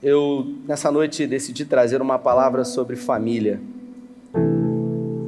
[0.00, 3.60] Eu, nessa noite, decidi trazer uma palavra sobre família.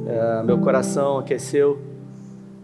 [0.07, 1.77] É, meu coração aqueceu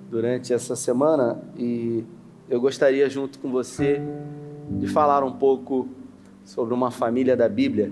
[0.09, 2.05] durante essa semana e
[2.49, 4.01] eu gostaria, junto com você,
[4.69, 5.89] de falar um pouco
[6.45, 7.91] sobre uma família da Bíblia,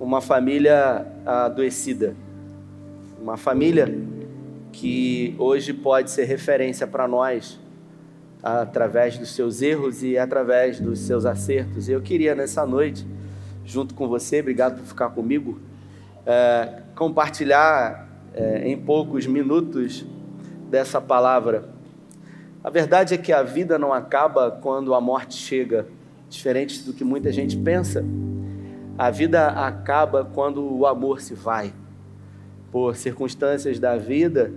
[0.00, 2.16] uma família adoecida,
[3.20, 3.94] uma família
[4.72, 7.60] que hoje pode ser referência para nós
[8.42, 11.88] através dos seus erros e através dos seus acertos.
[11.88, 13.06] Eu queria nessa noite,
[13.64, 15.58] junto com você, obrigado por ficar comigo,
[16.24, 20.04] é, compartilhar é, em poucos minutos
[20.70, 21.68] dessa palavra.
[22.62, 25.86] A verdade é que a vida não acaba quando a morte chega,
[26.28, 28.04] diferente do que muita gente pensa.
[28.96, 31.72] A vida acaba quando o amor se vai.
[32.70, 34.52] Por circunstâncias da vida,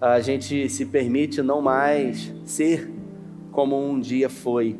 [0.00, 2.99] a gente se permite não mais ser
[3.52, 4.78] como um dia foi.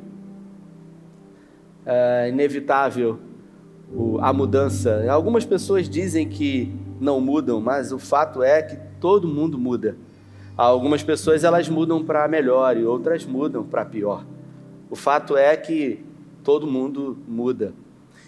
[1.84, 3.19] É inevitável
[4.20, 5.05] a mudança.
[5.10, 9.96] Algumas pessoas dizem que não mudam, mas o fato é que todo mundo muda.
[10.57, 14.24] Algumas pessoas elas mudam para melhor e outras mudam para pior.
[14.90, 16.05] O fato é que
[16.45, 17.73] todo mundo muda.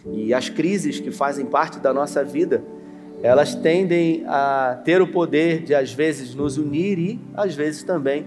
[0.07, 2.65] E as crises que fazem parte da nossa vida,
[3.23, 8.27] elas tendem a ter o poder de às vezes nos unir e às vezes também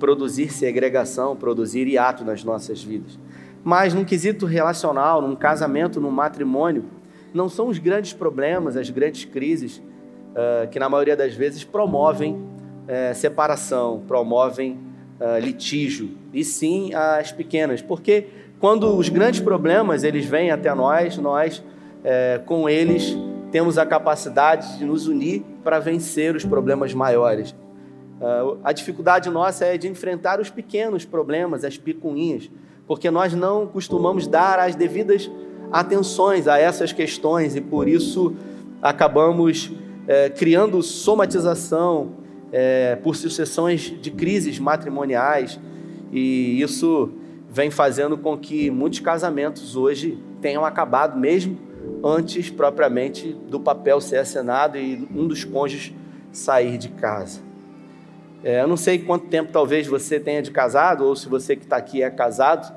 [0.00, 3.16] produzir segregação, produzir hiato nas nossas vidas.
[3.62, 6.84] Mas num quesito relacional, num casamento, num matrimônio,
[7.32, 12.34] não são os grandes problemas, as grandes crises uh, que na maioria das vezes promovem
[12.34, 14.78] uh, separação, promovem
[15.20, 18.26] uh, litígio, e sim as pequenas, porque
[18.58, 21.62] quando os grandes problemas eles vêm até nós, nós
[22.46, 23.14] com eles
[23.50, 27.54] temos a capacidade de nos unir para vencer os problemas maiores.
[28.20, 32.50] Uh, a dificuldade nossa é de enfrentar os pequenos problemas, as picuinhas,
[32.86, 35.30] porque nós não costumamos dar as devidas
[35.72, 38.34] atenções a essas questões e por isso
[38.82, 39.72] acabamos
[40.06, 42.10] é, criando somatização
[42.52, 45.58] é, por sucessões de crises matrimoniais
[46.12, 47.12] e isso
[47.48, 51.58] vem fazendo com que muitos casamentos hoje tenham acabado mesmo
[52.02, 55.94] antes propriamente do papel ser assinado e um dos cônjuges
[56.32, 57.49] sair de casa.
[58.42, 61.64] É, eu não sei quanto tempo talvez você tenha de casado, ou se você que
[61.64, 62.74] está aqui é casado,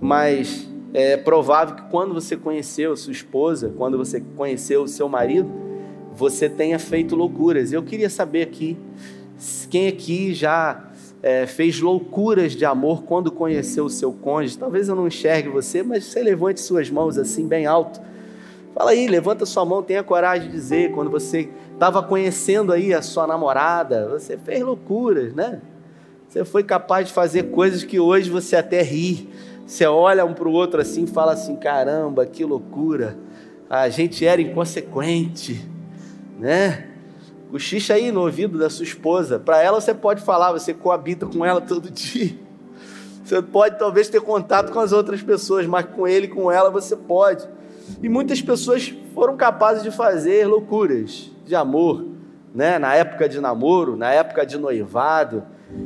[0.00, 5.50] mas é provável que quando você conheceu sua esposa, quando você conheceu o seu marido,
[6.14, 7.72] você tenha feito loucuras.
[7.72, 8.76] Eu queria saber aqui,
[9.70, 10.90] quem aqui já
[11.22, 14.58] é, fez loucuras de amor quando conheceu o seu cônjuge?
[14.58, 18.00] Talvez eu não enxergue você, mas você levante suas mãos assim, bem alto.
[18.74, 23.02] Fala aí, levanta sua mão, tenha coragem de dizer quando você estava conhecendo aí a
[23.02, 25.60] sua namorada, você fez loucuras, né?
[26.26, 29.28] Você foi capaz de fazer coisas que hoje você até ri.
[29.66, 33.16] Você olha um para o outro assim e fala assim: caramba, que loucura.
[33.68, 35.68] A gente era inconsequente,
[36.38, 36.88] né?
[37.50, 39.38] Cochicha aí no ouvido da sua esposa.
[39.38, 42.34] Para ela você pode falar, você coabita com ela todo dia.
[43.24, 46.96] Você pode talvez ter contato com as outras pessoas, mas com ele, com ela você
[46.96, 47.46] pode.
[48.02, 52.04] E muitas pessoas foram capazes de fazer loucuras de amor,
[52.54, 52.78] né?
[52.78, 55.44] na época de namoro, na época de noivado.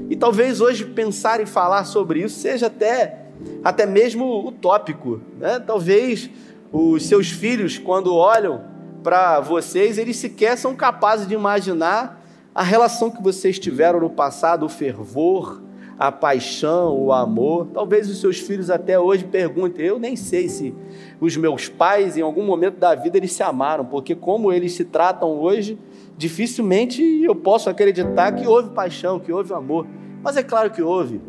[0.09, 3.27] E talvez hoje pensar em falar sobre isso seja até,
[3.63, 5.21] até mesmo utópico.
[5.39, 5.61] Né?
[5.61, 6.31] Talvez
[6.73, 8.65] os seus filhos, quando olham
[9.03, 12.21] para vocês, eles sequer são capazes de imaginar
[12.55, 15.63] a relação que vocês tiveram no passado, o fervor,
[16.01, 17.67] a paixão, o amor.
[17.75, 20.75] Talvez os seus filhos até hoje perguntem: eu nem sei se
[21.21, 24.87] os meus pais, em algum momento da vida, eles se amaram, porque como eles se
[24.87, 25.79] tratam hoje,
[26.17, 29.87] dificilmente eu posso acreditar que houve paixão, que houve amor.
[30.23, 31.21] Mas é claro que houve.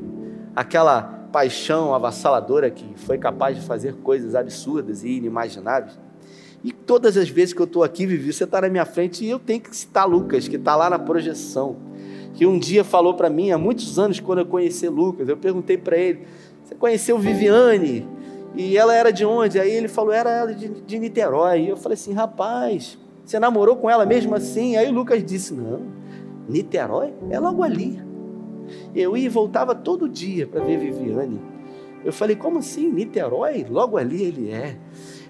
[0.56, 1.02] Aquela
[1.34, 6.00] paixão avassaladora que foi capaz de fazer coisas absurdas e inimagináveis.
[6.64, 9.30] E todas as vezes que eu estou aqui, Vivi, você está na minha frente e
[9.30, 11.76] eu tenho que citar Lucas, que está lá na projeção
[12.34, 15.78] que um dia falou para mim, há muitos anos, quando eu conheci Lucas, eu perguntei
[15.78, 16.22] para ele:
[16.64, 18.08] Você conheceu Viviane?
[18.56, 19.60] E ela era de onde?
[19.60, 21.62] Aí ele falou: Era ela de, de Niterói.
[21.62, 24.76] E eu falei assim: Rapaz, você namorou com ela mesmo assim?
[24.76, 25.82] Aí o Lucas disse: Não,
[26.48, 28.02] Niterói é logo ali.
[28.96, 31.40] Eu ia e voltava todo dia para ver Viviane.
[32.04, 32.90] Eu falei: Como assim?
[32.90, 33.66] Niterói?
[33.70, 34.78] Logo ali ele é.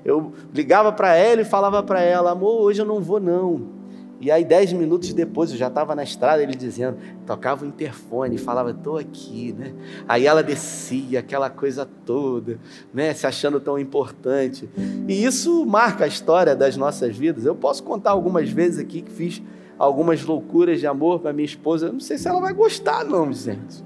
[0.03, 3.80] Eu ligava para ela e falava para ela: Amor, hoje eu não vou não.
[4.21, 6.95] E aí, dez minutos depois, eu já estava na estrada, ele dizendo,
[7.25, 9.73] tocava o interfone, falava, estou aqui, né?
[10.07, 12.59] Aí ela descia, aquela coisa toda,
[12.93, 13.15] né?
[13.15, 14.69] Se achando tão importante.
[15.07, 17.45] E isso marca a história das nossas vidas.
[17.45, 19.41] Eu posso contar algumas vezes aqui que fiz
[19.75, 21.87] algumas loucuras de amor para minha esposa.
[21.87, 23.83] Eu não sei se ela vai gostar, não, gente.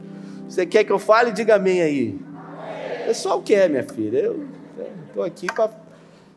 [0.49, 1.31] Você quer que eu fale?
[1.31, 2.19] Diga amém aí.
[3.03, 4.17] O pessoal quer, minha filha.
[4.17, 4.45] Eu
[5.07, 5.84] estou aqui para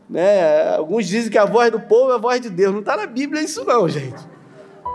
[0.08, 0.76] Né?
[0.76, 2.72] Alguns dizem que a voz do povo é a voz de Deus.
[2.72, 4.22] Não está na Bíblia isso não, gente.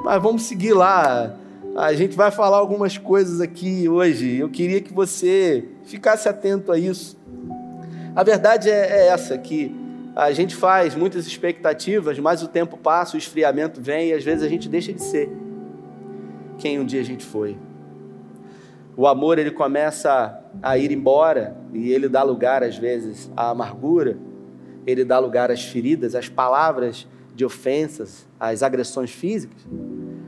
[0.03, 1.35] Mas vamos seguir lá.
[1.75, 4.37] A gente vai falar algumas coisas aqui hoje.
[4.37, 7.17] Eu queria que você ficasse atento a isso.
[8.15, 9.75] A verdade é, é essa, que
[10.15, 14.43] a gente faz muitas expectativas, mas o tempo passa, o esfriamento vem e às vezes
[14.43, 15.31] a gente deixa de ser
[16.57, 17.57] quem um dia a gente foi.
[18.95, 24.17] O amor ele começa a ir embora e ele dá lugar às vezes à amargura,
[24.85, 29.65] ele dá lugar às feridas, às palavras de ofensas, às agressões físicas,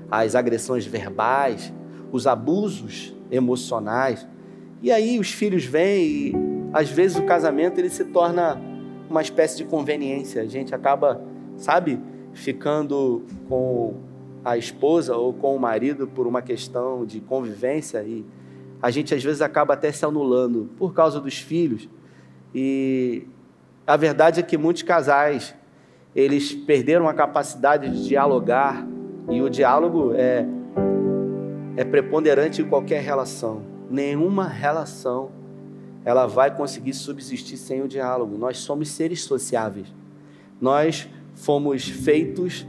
[0.09, 1.73] às agressões verbais,
[2.11, 4.27] os abusos emocionais.
[4.81, 6.33] E aí os filhos vêm e
[6.73, 8.61] às vezes o casamento ele se torna
[9.09, 10.41] uma espécie de conveniência.
[10.41, 11.21] A gente acaba,
[11.57, 11.99] sabe,
[12.33, 13.95] ficando com
[14.43, 18.25] a esposa ou com o marido por uma questão de convivência e
[18.81, 21.89] a gente às vezes acaba até se anulando por causa dos filhos.
[22.53, 23.27] E
[23.85, 25.53] a verdade é que muitos casais
[26.15, 28.85] eles perderam a capacidade de dialogar
[29.29, 30.45] e o diálogo é
[31.77, 33.61] é preponderante em qualquer relação.
[33.89, 35.29] Nenhuma relação
[36.03, 38.37] ela vai conseguir subsistir sem o diálogo.
[38.37, 39.87] Nós somos seres sociáveis.
[40.61, 42.65] Nós fomos feitos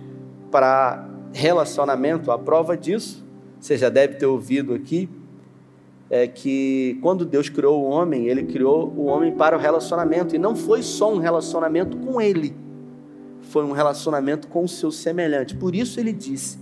[0.51, 2.33] para relacionamento.
[2.33, 3.25] A prova disso,
[3.61, 5.09] você já deve ter ouvido aqui,
[6.09, 10.35] é que quando Deus criou o homem, ele criou o homem para o relacionamento.
[10.35, 12.55] E não foi só um relacionamento com ele,
[13.41, 15.57] foi um relacionamento com o seu semelhante.
[15.57, 16.59] Por isso ele disse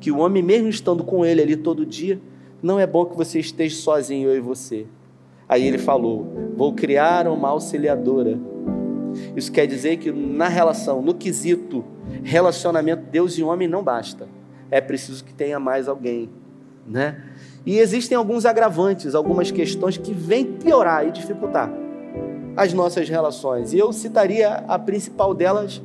[0.00, 2.20] que o homem, mesmo estando com ele ali todo dia,
[2.62, 4.86] não é bom que você esteja sozinho, eu e você.
[5.48, 8.38] Aí ele falou: Vou criar uma auxiliadora.
[9.36, 11.84] Isso quer dizer que na relação, no quesito
[12.22, 14.28] relacionamento Deus e homem não basta.
[14.70, 16.30] É preciso que tenha mais alguém,
[16.86, 17.22] né?
[17.64, 21.72] E existem alguns agravantes, algumas questões que vêm piorar e dificultar
[22.56, 23.72] as nossas relações.
[23.72, 25.80] E eu citaria a principal delas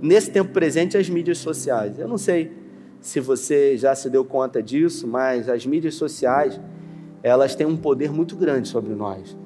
[0.00, 1.98] nesse tempo presente, as mídias sociais.
[1.98, 2.52] Eu não sei
[3.00, 6.60] se você já se deu conta disso, mas as mídias sociais
[7.22, 9.36] elas têm um poder muito grande sobre nós.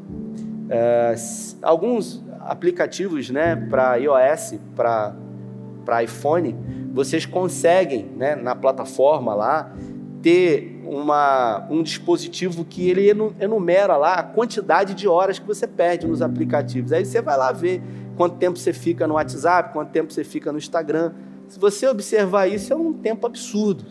[0.68, 1.14] É,
[1.62, 6.54] alguns aplicativos né, para iOS, para iPhone,
[6.92, 9.74] vocês conseguem, né, na plataforma lá,
[10.22, 13.08] ter uma, um dispositivo que ele
[13.38, 16.90] enumera lá a quantidade de horas que você perde nos aplicativos.
[16.90, 17.80] Aí você vai lá ver
[18.16, 21.12] quanto tempo você fica no WhatsApp, quanto tempo você fica no Instagram.
[21.46, 23.84] Se você observar isso, é um tempo absurdo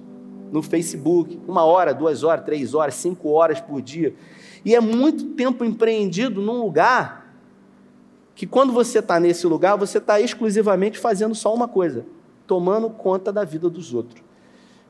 [0.51, 4.13] no Facebook, uma hora, duas horas, três horas, cinco horas por dia.
[4.65, 7.33] E é muito tempo empreendido num lugar
[8.35, 12.05] que, quando você está nesse lugar, você está exclusivamente fazendo só uma coisa:
[12.45, 14.21] tomando conta da vida dos outros.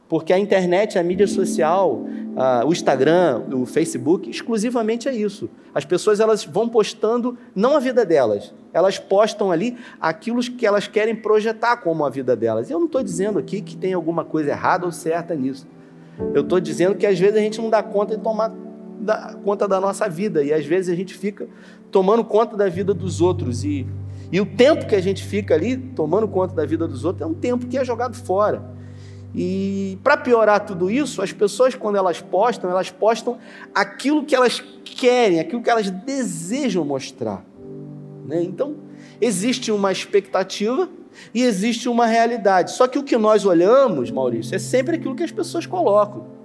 [0.09, 2.03] Porque a internet, a mídia social,
[2.65, 5.47] o Instagram, o Facebook, exclusivamente é isso.
[5.73, 10.87] As pessoas elas vão postando não a vida delas, elas postam ali aquilo que elas
[10.87, 12.71] querem projetar como a vida delas.
[12.71, 15.67] Eu não estou dizendo aqui que tem alguma coisa errada ou certa nisso.
[16.33, 18.51] Eu estou dizendo que às vezes a gente não dá conta de tomar
[18.99, 21.47] da, conta da nossa vida e às vezes a gente fica
[21.91, 23.87] tomando conta da vida dos outros e,
[24.31, 27.25] e o tempo que a gente fica ali tomando conta da vida dos outros é
[27.29, 28.78] um tempo que é jogado fora.
[29.33, 33.37] E para piorar tudo isso, as pessoas, quando elas postam, elas postam
[33.73, 37.45] aquilo que elas querem, aquilo que elas desejam mostrar.
[38.25, 38.41] Né?
[38.43, 38.75] Então,
[39.21, 40.89] existe uma expectativa
[41.33, 42.71] e existe uma realidade.
[42.71, 46.39] Só que o que nós olhamos, Maurício, é sempre aquilo que as pessoas colocam.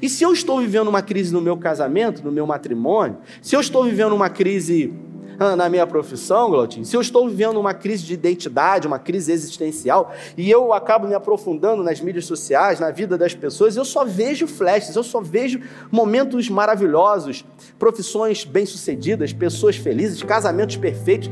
[0.00, 3.60] E se eu estou vivendo uma crise no meu casamento, no meu matrimônio, se eu
[3.60, 4.92] estou vivendo uma crise
[5.38, 10.12] na minha profissão, Glautinho, se eu estou vivendo uma crise de identidade, uma crise existencial,
[10.36, 14.48] e eu acabo me aprofundando nas mídias sociais, na vida das pessoas, eu só vejo
[14.48, 15.60] flashes, eu só vejo
[15.92, 17.44] momentos maravilhosos,
[17.78, 21.30] profissões bem-sucedidas, pessoas felizes, casamentos perfeitos.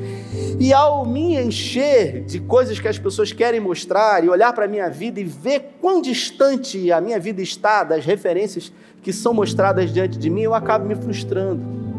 [0.60, 4.68] E ao me encher de coisas que as pessoas querem mostrar e olhar para a
[4.68, 8.72] minha vida e ver quão distante a minha vida está das referências
[9.02, 11.95] que são mostradas diante de mim, eu acabo me frustrando.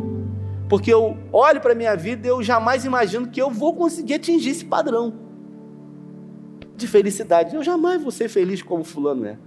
[0.70, 4.16] Porque eu olho para a minha vida e eu jamais imagino que eu vou conseguir
[4.16, 5.14] atingir esse padrão
[6.76, 7.56] de felicidade.
[7.56, 9.38] Eu jamais vou ser feliz como fulano é.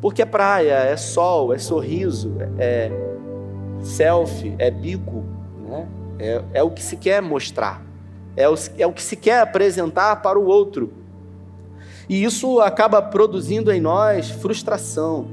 [0.00, 2.90] Porque é praia, é sol, é sorriso, é
[3.80, 5.24] selfie, é bico,
[5.66, 5.88] né?
[6.18, 7.82] é, é o que se quer mostrar,
[8.36, 10.92] é o, é o que se quer apresentar para o outro.
[12.08, 15.28] E isso acaba produzindo em nós frustração,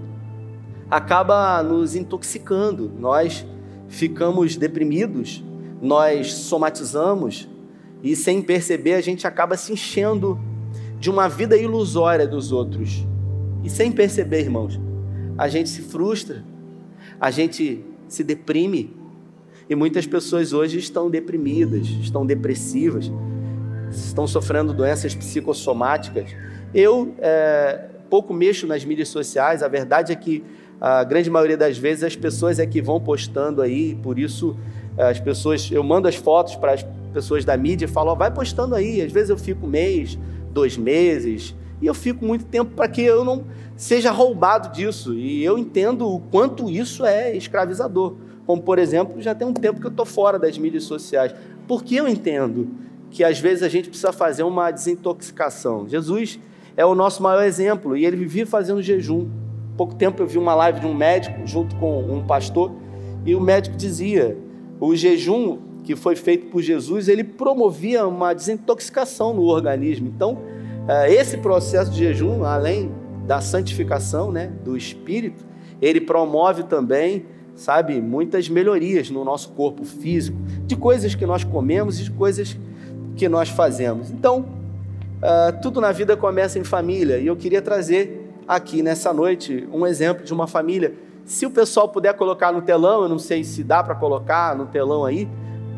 [0.90, 2.92] acaba nos intoxicando.
[2.98, 3.46] Nós
[3.92, 5.44] ficamos deprimidos,
[5.82, 7.48] nós somatizamos
[8.02, 10.40] e sem perceber a gente acaba se enchendo
[10.98, 13.06] de uma vida ilusória dos outros.
[13.64, 14.80] E sem perceber, irmãos,
[15.38, 16.44] a gente se frustra,
[17.20, 18.96] a gente se deprime.
[19.70, 23.12] E muitas pessoas hoje estão deprimidas, estão depressivas,
[23.92, 26.32] estão sofrendo doenças psicossomáticas.
[26.74, 30.44] Eu é, pouco mexo nas mídias sociais, a verdade é que
[30.82, 34.58] a grande maioria das vezes as pessoas é que vão postando aí, por isso
[34.98, 38.32] as pessoas, eu mando as fotos para as pessoas da mídia e falo, oh, vai
[38.32, 40.18] postando aí, às vezes eu fico um mês,
[40.52, 43.44] dois meses, e eu fico muito tempo para que eu não
[43.76, 45.16] seja roubado disso.
[45.16, 48.14] E eu entendo o quanto isso é escravizador.
[48.46, 51.34] Como, por exemplo, já tem um tempo que eu estou fora das mídias sociais.
[51.68, 52.70] Porque eu entendo
[53.10, 55.90] que às vezes a gente precisa fazer uma desintoxicação.
[55.90, 56.40] Jesus
[56.78, 59.28] é o nosso maior exemplo e ele vivia fazendo jejum.
[59.82, 62.72] Pouco tempo eu vi uma live de um médico junto com um pastor
[63.26, 64.38] e o médico dizia:
[64.80, 70.08] o jejum que foi feito por Jesus, ele promovia uma desintoxicação no organismo.
[70.08, 70.38] Então,
[70.88, 72.92] é, esse processo de jejum, além
[73.26, 75.44] da santificação né, do espírito,
[75.82, 82.00] ele promove também, sabe, muitas melhorias no nosso corpo físico, de coisas que nós comemos
[82.00, 82.56] e de coisas
[83.16, 84.12] que nós fazemos.
[84.12, 88.21] Então, uh, tudo na vida começa em família e eu queria trazer
[88.52, 90.94] aqui nessa noite um exemplo de uma família.
[91.24, 94.66] Se o pessoal puder colocar no telão, eu não sei se dá para colocar no
[94.66, 95.26] telão aí,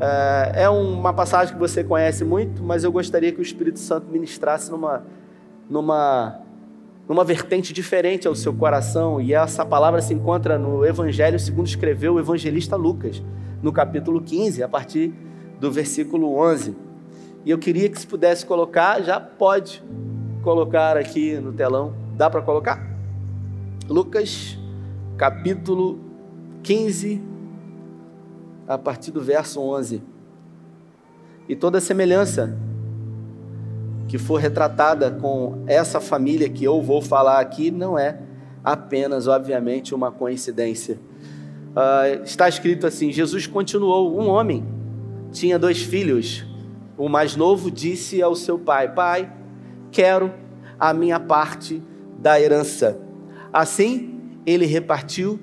[0.01, 4.07] é, é uma passagem que você conhece muito, mas eu gostaria que o Espírito Santo
[4.09, 5.05] ministrasse numa,
[5.69, 6.39] numa,
[7.07, 9.21] numa vertente diferente ao seu coração.
[9.21, 13.21] E essa palavra se encontra no Evangelho segundo escreveu o evangelista Lucas,
[13.61, 15.13] no capítulo 15, a partir
[15.59, 16.75] do versículo 11.
[17.45, 19.83] E eu queria que se pudesse colocar, já pode
[20.41, 22.02] colocar aqui no telão.
[22.15, 22.79] Dá para colocar?
[23.89, 24.57] Lucas,
[25.17, 25.99] capítulo
[26.61, 27.19] 15,
[28.67, 30.01] a partir do verso 11.
[31.49, 32.55] E toda semelhança
[34.07, 38.19] que for retratada com essa família que eu vou falar aqui não é
[38.63, 40.99] apenas, obviamente, uma coincidência.
[41.71, 44.19] Uh, está escrito assim: Jesus continuou.
[44.19, 44.63] Um homem
[45.31, 46.45] tinha dois filhos.
[46.95, 49.33] O mais novo disse ao seu pai: Pai,
[49.91, 50.31] quero
[50.79, 51.81] a minha parte
[52.23, 52.97] da herança.
[53.51, 55.39] Assim, ele repartiu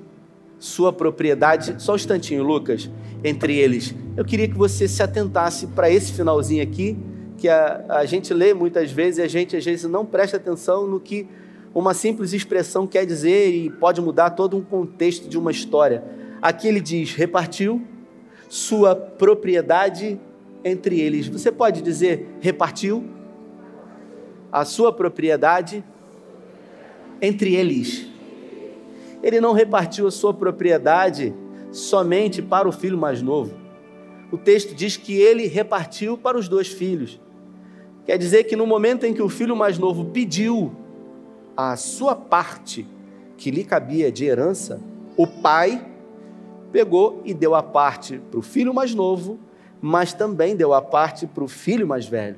[0.59, 1.75] sua propriedade.
[1.77, 2.89] Só um instantinho, Lucas
[3.23, 3.93] entre eles.
[4.17, 6.97] Eu queria que você se atentasse para esse finalzinho aqui,
[7.37, 10.87] que a, a gente lê muitas vezes e a gente às vezes não presta atenção
[10.87, 11.27] no que
[11.73, 16.03] uma simples expressão quer dizer e pode mudar todo um contexto de uma história.
[16.41, 17.81] Aqui ele diz: repartiu
[18.49, 20.19] sua propriedade
[20.63, 21.27] entre eles.
[21.27, 23.05] Você pode dizer repartiu
[24.51, 25.83] a sua propriedade
[27.21, 28.07] entre eles.
[29.21, 31.33] Ele não repartiu a sua propriedade
[31.71, 33.53] somente para o filho mais novo.
[34.31, 37.19] O texto diz que ele repartiu para os dois filhos.
[38.05, 40.71] Quer dizer que no momento em que o filho mais novo pediu
[41.55, 42.87] a sua parte
[43.37, 44.81] que lhe cabia de herança,
[45.15, 45.85] o pai
[46.71, 49.39] pegou e deu a parte para o filho mais novo,
[49.81, 52.37] mas também deu a parte para o filho mais velho.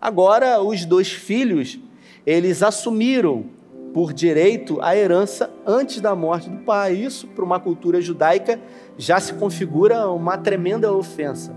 [0.00, 1.78] Agora, os dois filhos,
[2.26, 3.44] eles assumiram
[3.92, 6.94] por direito a herança antes da morte do pai.
[6.94, 8.60] Isso, para uma cultura judaica,
[8.96, 11.54] já se configura uma tremenda ofensa.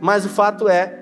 [0.00, 1.00] Mas o fato é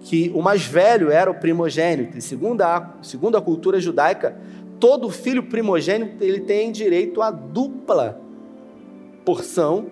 [0.00, 4.36] que o mais velho era o primogênito, e segundo a, segundo a cultura judaica,
[4.78, 8.20] todo filho primogênito ele tem direito a dupla
[9.24, 9.86] porção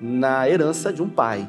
[0.00, 1.48] na herança de um pai.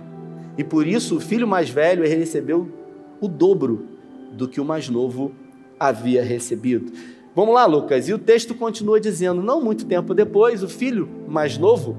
[0.58, 2.72] E por isso o filho mais velho recebeu
[3.20, 3.86] o dobro
[4.32, 5.32] do que o mais novo
[5.80, 6.92] havia recebido.
[7.38, 8.10] Vamos lá, Lucas.
[8.10, 11.96] E o texto continua dizendo: Não muito tempo depois, o filho mais novo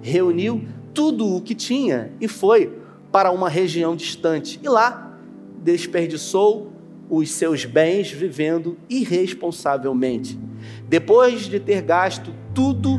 [0.00, 0.64] reuniu
[0.94, 2.72] tudo o que tinha e foi
[3.12, 4.58] para uma região distante.
[4.62, 5.14] E lá
[5.62, 6.72] desperdiçou
[7.10, 10.40] os seus bens vivendo irresponsavelmente.
[10.88, 12.98] Depois de ter gasto tudo,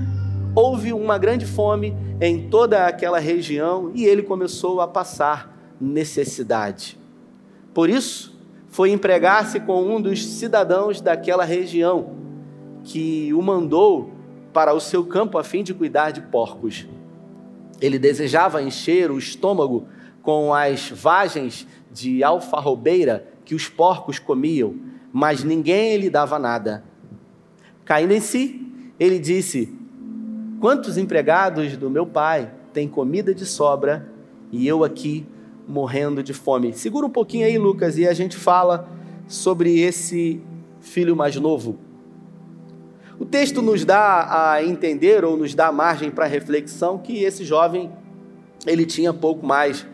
[0.54, 7.00] houve uma grande fome em toda aquela região e ele começou a passar necessidade.
[7.74, 8.29] Por isso,
[8.70, 12.12] foi empregar-se com um dos cidadãos daquela região,
[12.84, 14.12] que o mandou
[14.54, 16.88] para o seu campo a fim de cuidar de porcos.
[17.82, 19.88] Ele desejava encher o estômago
[20.22, 24.76] com as vagens de alfarrobeira que os porcos comiam,
[25.12, 26.84] mas ninguém lhe dava nada.
[27.84, 28.68] Caindo em si,
[29.00, 29.74] ele disse:
[30.60, 34.08] Quantos empregados do meu pai têm comida de sobra
[34.52, 35.26] e eu aqui
[35.70, 36.74] morrendo de fome.
[36.74, 38.90] Segura um pouquinho aí, Lucas, e a gente fala
[39.28, 40.42] sobre esse
[40.82, 41.78] filho mais novo.
[43.20, 47.92] O texto nos dá a entender ou nos dá margem para reflexão que esse jovem
[48.66, 49.86] ele tinha pouco mais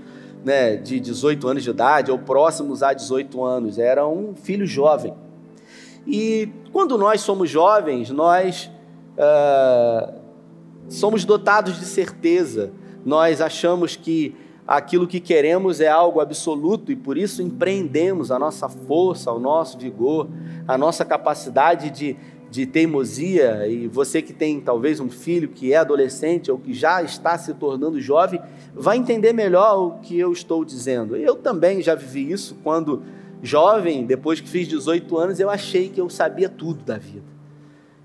[0.44, 3.78] né, de 18 anos de idade ou próximos a 18 anos.
[3.78, 5.14] Era um filho jovem.
[6.08, 8.72] E quando nós somos jovens, nós
[9.18, 10.14] uh,
[10.88, 12.72] somos dotados de certeza.
[13.04, 14.36] Nós achamos que
[14.68, 19.78] aquilo que queremos é algo absoluto e por isso empreendemos a nossa força, o nosso
[19.78, 20.28] vigor,
[20.68, 22.18] a nossa capacidade de,
[22.50, 23.68] de teimosia.
[23.68, 27.54] E você que tem talvez um filho que é adolescente ou que já está se
[27.54, 28.42] tornando jovem,
[28.74, 31.16] vai entender melhor o que eu estou dizendo.
[31.16, 33.04] Eu também já vivi isso quando
[33.44, 37.36] jovem, depois que fiz 18 anos, eu achei que eu sabia tudo da vida.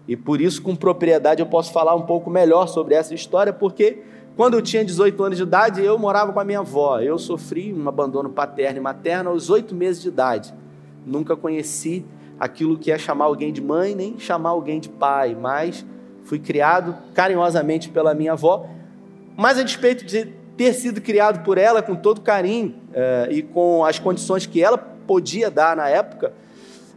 [0.07, 4.03] E por isso, com propriedade, eu posso falar um pouco melhor sobre essa história, porque
[4.41, 6.99] quando eu tinha 18 anos de idade, eu morava com a minha avó.
[6.99, 10.55] Eu sofri um abandono paterno e materno aos 8 meses de idade.
[11.05, 12.07] Nunca conheci
[12.39, 15.85] aquilo que é chamar alguém de mãe, nem chamar alguém de pai, mas
[16.25, 18.67] fui criado carinhosamente pela minha avó.
[19.37, 23.85] Mas a despeito de ter sido criado por ela com todo carinho eh, e com
[23.85, 26.33] as condições que ela podia dar na época,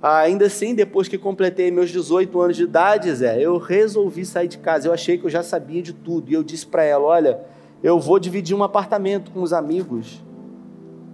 [0.04, 4.58] ainda assim, depois que completei meus 18 anos de idade, Zé, eu resolvi sair de
[4.58, 4.88] casa.
[4.88, 6.30] Eu achei que eu já sabia de tudo.
[6.30, 7.40] E eu disse para ela: Olha,
[7.82, 10.22] eu vou dividir um apartamento com os amigos.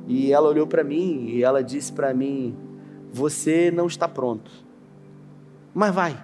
[0.08, 2.55] E ela olhou para mim e ela disse para mim:
[3.13, 4.51] Você não está pronto.
[5.74, 6.24] Mas vai.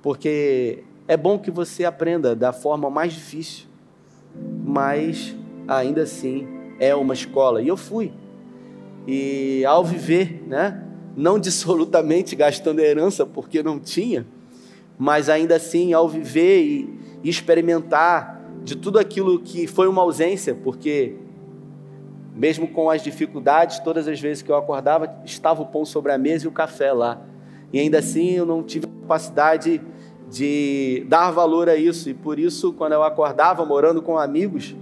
[0.00, 3.66] Porque é bom que você aprenda da forma mais difícil.
[4.64, 5.36] Mas
[5.68, 6.48] ainda assim
[6.80, 7.60] é uma escola.
[7.60, 8.10] E eu fui.
[9.06, 10.81] E ao viver, né?
[11.16, 14.26] Não dissolutamente gastando herança porque não tinha,
[14.98, 21.14] mas ainda assim ao viver e, experimentar de tudo aquilo que foi uma ausência, porque
[22.34, 26.18] mesmo com as dificuldades, todas as vezes que eu acordava, estava o pão sobre a
[26.18, 27.20] mesa e o café lá.
[27.72, 29.80] E ainda assim eu não tive a capacidade
[30.28, 34.74] de dar valor a isso, e por isso, quando eu acordava morando com amigos,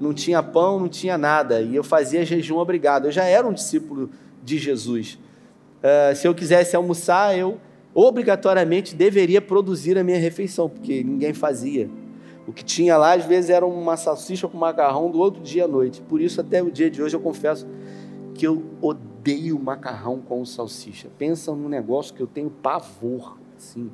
[0.00, 3.06] não tinha pão, não tinha nada, e eu fazia jejum obrigado.
[3.06, 4.08] Eu já era um discípulo
[4.42, 5.18] de Jesus.
[5.78, 7.58] Uh, se eu quisesse almoçar, eu
[7.94, 11.88] obrigatoriamente deveria produzir a minha refeição, porque ninguém fazia.
[12.46, 15.68] O que tinha lá, às vezes, era uma salsicha com macarrão do outro dia à
[15.68, 16.00] noite.
[16.00, 17.66] Por isso, até o dia de hoje, eu confesso
[18.34, 21.08] que eu odeio macarrão com salsicha.
[21.18, 23.90] Pensa num negócio que eu tenho pavor, assim.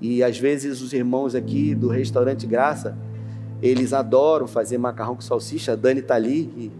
[0.00, 2.96] E às vezes os irmãos aqui do restaurante Graça,
[3.60, 5.72] eles adoram fazer macarrão com salsicha.
[5.72, 6.70] A Dani está ali,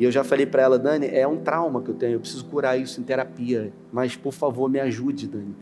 [0.00, 2.46] e eu já falei para ela, Dani, é um trauma que eu tenho, eu preciso
[2.46, 5.54] curar isso em terapia, mas por favor me ajude, Dani.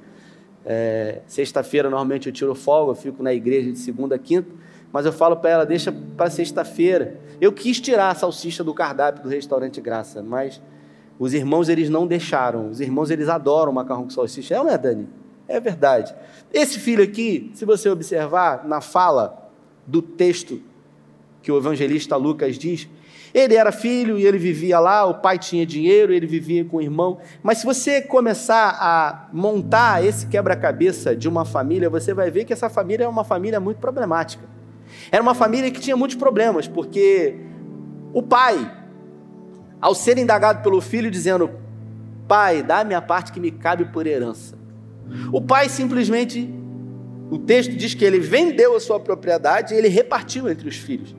[0.64, 4.48] É, Sexta-feira normalmente eu tiro folga, eu fico na igreja de segunda a quinta,
[4.92, 7.18] mas eu falo para ela, deixa para sexta-feira.
[7.40, 10.62] Eu quis tirar a salsicha do cardápio do restaurante Graça, mas
[11.18, 12.70] os irmãos eles não deixaram.
[12.70, 14.54] Os irmãos eles adoram macarrão com salsicha.
[14.54, 15.08] É ou não é, Dani?
[15.48, 16.14] É verdade.
[16.52, 19.50] Esse filho aqui, se você observar na fala
[19.84, 20.62] do texto
[21.42, 22.88] que o evangelista Lucas diz,
[23.34, 26.80] ele era filho e ele vivia lá, o pai tinha dinheiro, ele vivia com o
[26.80, 27.18] irmão.
[27.42, 32.52] Mas se você começar a montar esse quebra-cabeça de uma família, você vai ver que
[32.52, 34.44] essa família é uma família muito problemática.
[35.10, 37.36] Era uma família que tinha muitos problemas, porque
[38.12, 38.70] o pai,
[39.80, 41.50] ao ser indagado pelo filho, dizendo:
[42.26, 44.56] Pai, dá a minha parte que me cabe por herança.
[45.32, 46.52] O pai simplesmente,
[47.30, 51.14] o texto diz que ele vendeu a sua propriedade e ele repartiu entre os filhos.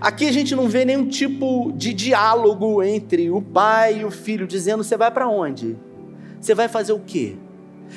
[0.00, 4.46] Aqui a gente não vê nenhum tipo de diálogo entre o pai e o filho,
[4.46, 5.76] dizendo: você vai para onde?
[6.40, 7.36] Você vai fazer o quê?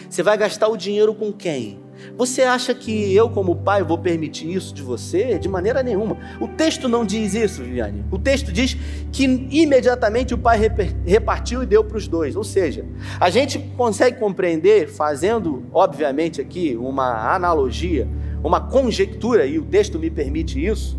[0.10, 1.80] Você vai gastar o dinheiro com quem?
[2.15, 5.39] Você acha que eu, como pai, vou permitir isso de você?
[5.39, 6.17] De maneira nenhuma.
[6.39, 8.06] O texto não diz isso, Viviane.
[8.12, 8.78] O texto diz
[9.12, 10.60] que imediatamente o pai
[11.06, 12.36] repartiu e deu para os dois.
[12.36, 12.86] Ou seja,
[13.19, 18.08] a gente consegue compreender, fazendo, obviamente, aqui uma analogia,
[18.43, 20.97] uma conjectura, e o texto me permite isso,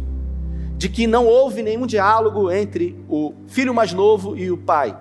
[0.79, 4.97] de que não houve nenhum diálogo entre o filho mais novo e o pai.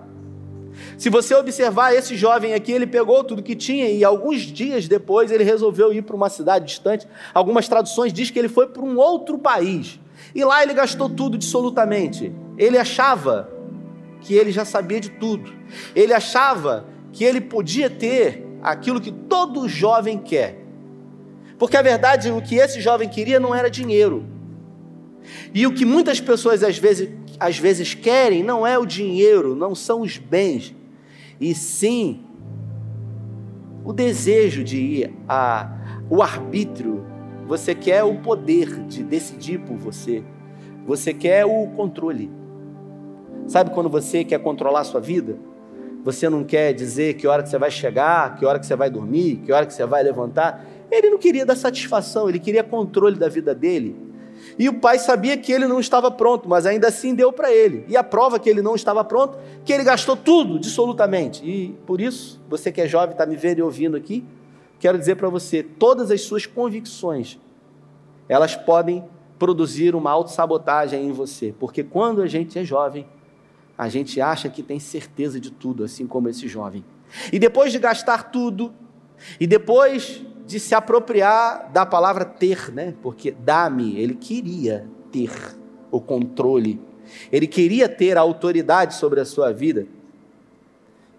[0.98, 5.32] Se você observar esse jovem aqui, ele pegou tudo que tinha e alguns dias depois
[5.32, 7.08] ele resolveu ir para uma cidade distante.
[7.32, 10.00] Algumas traduções diz que ele foi para um outro país.
[10.34, 12.34] E lá ele gastou tudo absolutamente.
[12.58, 13.48] Ele achava
[14.22, 15.54] que ele já sabia de tudo.
[15.96, 20.66] Ele achava que ele podia ter aquilo que todo jovem quer.
[21.60, 24.37] Porque a verdade, o que esse jovem queria não era dinheiro.
[25.54, 27.10] E o que muitas pessoas às vezes,
[27.40, 30.76] às vezes querem não é o dinheiro, não são os bens,
[31.40, 32.22] e sim
[33.84, 35.72] o desejo de ir a
[36.10, 37.06] o arbítrio.
[37.48, 40.24] Você quer o poder de decidir por você.
[40.86, 42.30] Você quer o controle.
[43.48, 45.38] Sabe quando você quer controlar a sua vida?
[46.04, 48.90] Você não quer dizer que hora que você vai chegar, que hora que você vai
[48.90, 50.66] dormir, que hora que você vai levantar.
[50.92, 53.96] Ele não queria dar satisfação, ele queria controle da vida dele.
[54.60, 57.86] E o pai sabia que ele não estava pronto, mas ainda assim deu para ele.
[57.88, 61.48] E a prova que ele não estava pronto, que ele gastou tudo, absolutamente.
[61.48, 64.26] E por isso, você que é jovem, está me vendo e ouvindo aqui,
[64.80, 67.38] quero dizer para você: todas as suas convicções,
[68.28, 69.04] elas podem
[69.38, 73.06] produzir uma autossabotagem em você, porque quando a gente é jovem,
[73.78, 76.84] a gente acha que tem certeza de tudo, assim como esse jovem.
[77.32, 78.74] E depois de gastar tudo,
[79.40, 82.94] e depois de se apropriar da palavra ter, né?
[83.02, 85.30] Porque dá-me, ele queria ter
[85.92, 86.80] o controle,
[87.30, 89.86] ele queria ter a autoridade sobre a sua vida.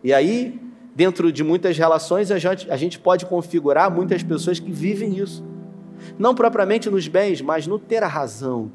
[0.03, 0.59] E aí,
[0.95, 5.45] dentro de muitas relações, a gente, a gente pode configurar muitas pessoas que vivem isso.
[6.19, 8.73] Não propriamente nos bens, mas no ter a razão.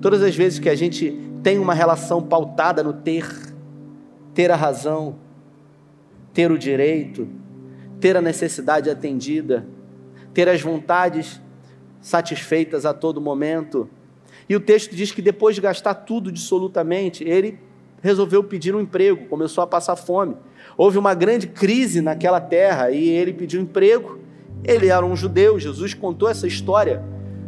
[0.00, 3.26] Todas as vezes que a gente tem uma relação pautada no ter,
[4.32, 5.16] ter a razão,
[6.32, 7.28] ter o direito,
[8.00, 9.66] ter a necessidade atendida,
[10.32, 11.40] ter as vontades
[12.00, 13.88] satisfeitas a todo momento.
[14.48, 17.58] E o texto diz que depois de gastar tudo absolutamente, ele
[18.02, 20.36] resolveu pedir um emprego, começou a passar fome.
[20.76, 24.18] Houve uma grande crise naquela terra e ele pediu emprego.
[24.62, 27.02] Ele era um judeu, Jesus contou essa história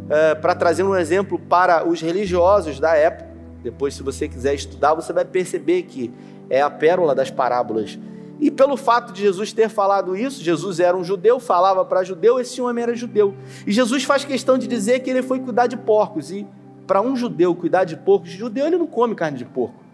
[0.05, 3.27] uh, para trazer um exemplo para os religiosos da época.
[3.61, 6.11] Depois, se você quiser estudar, você vai perceber que
[6.49, 7.99] é a pérola das parábolas.
[8.39, 12.39] E pelo fato de Jesus ter falado isso, Jesus era um judeu, falava para judeu,
[12.39, 13.35] esse homem era judeu.
[13.65, 16.31] E Jesus faz questão de dizer que ele foi cuidar de porcos.
[16.31, 16.45] E
[16.85, 19.87] para um judeu cuidar de porcos, judeu ele não come carne de porco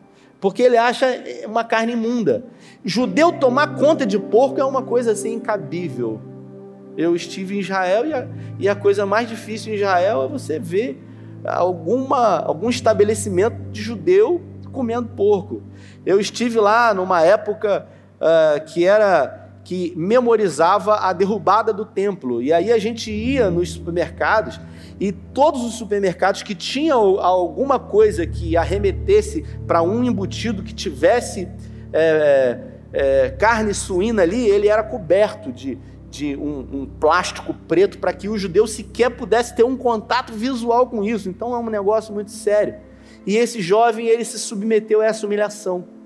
[0.44, 1.08] porque ele acha
[1.48, 2.44] uma carne imunda.
[2.84, 6.20] Judeu tomar conta de porco é uma coisa assim incabível.
[6.98, 8.28] Eu estive em Israel e a,
[8.60, 11.02] e a coisa mais difícil em Israel é você ver
[11.46, 14.42] alguma, algum estabelecimento de judeu
[14.74, 15.64] comendo porco.
[16.06, 17.88] Eu estive lá numa época
[18.24, 22.42] uh, que era que memorizava a derrubada do templo.
[22.42, 24.60] E aí a gente ia nos supermercados
[25.00, 31.48] e todos os supermercados que tinham alguma coisa que arremetesse para um embutido que tivesse
[31.94, 32.60] é,
[32.92, 35.78] é, carne suína ali, ele era coberto de,
[36.10, 40.88] de um, um plástico preto para que o judeu sequer pudesse ter um contato visual
[40.88, 41.30] com isso.
[41.30, 42.76] Então é um negócio muito sério.
[43.26, 46.03] E esse jovem ele se submeteu a essa humilhação.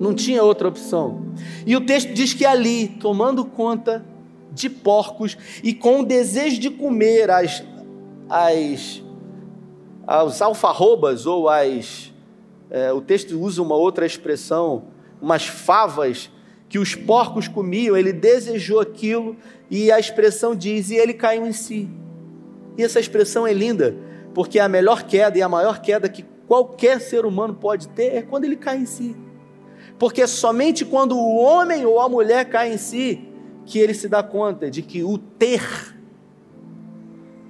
[0.00, 1.34] Não tinha outra opção.
[1.66, 4.02] E o texto diz que ali, tomando conta
[4.50, 7.62] de porcos e com o desejo de comer as,
[8.28, 9.02] as,
[10.06, 12.10] as alfarrobas ou as.
[12.70, 14.84] É, o texto usa uma outra expressão,
[15.20, 16.30] umas favas
[16.66, 19.36] que os porcos comiam, ele desejou aquilo
[19.70, 21.90] e a expressão diz: e ele caiu em si.
[22.78, 23.94] E essa expressão é linda,
[24.32, 28.22] porque a melhor queda e a maior queda que qualquer ser humano pode ter é
[28.22, 29.14] quando ele cai em si.
[30.00, 33.28] Porque somente quando o homem ou a mulher cai em si
[33.66, 35.62] que ele se dá conta de que o ter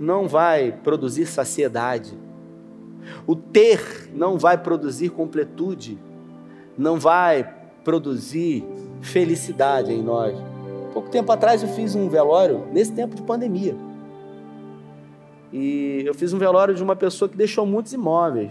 [0.01, 2.19] não vai produzir saciedade,
[3.25, 5.97] o ter não vai produzir completude,
[6.77, 7.49] não vai
[7.85, 8.65] produzir
[9.01, 10.37] felicidade em nós.
[10.93, 13.77] Pouco tempo atrás eu fiz um velório, nesse tempo de pandemia.
[15.53, 18.51] E eu fiz um velório de uma pessoa que deixou muitos imóveis,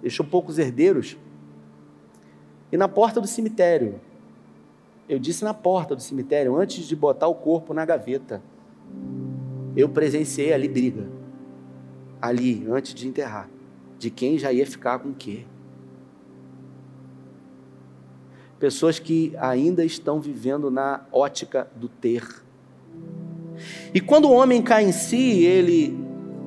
[0.00, 1.18] deixou poucos herdeiros.
[2.72, 4.00] E na porta do cemitério,
[5.06, 8.42] eu disse na porta do cemitério, antes de botar o corpo na gaveta.
[9.76, 11.06] Eu presenciei ali briga.
[12.20, 13.50] Ali, antes de enterrar.
[13.98, 15.44] De quem já ia ficar com o quê.
[18.58, 22.26] Pessoas que ainda estão vivendo na ótica do ter.
[23.92, 25.94] E quando o homem cai em si, ele,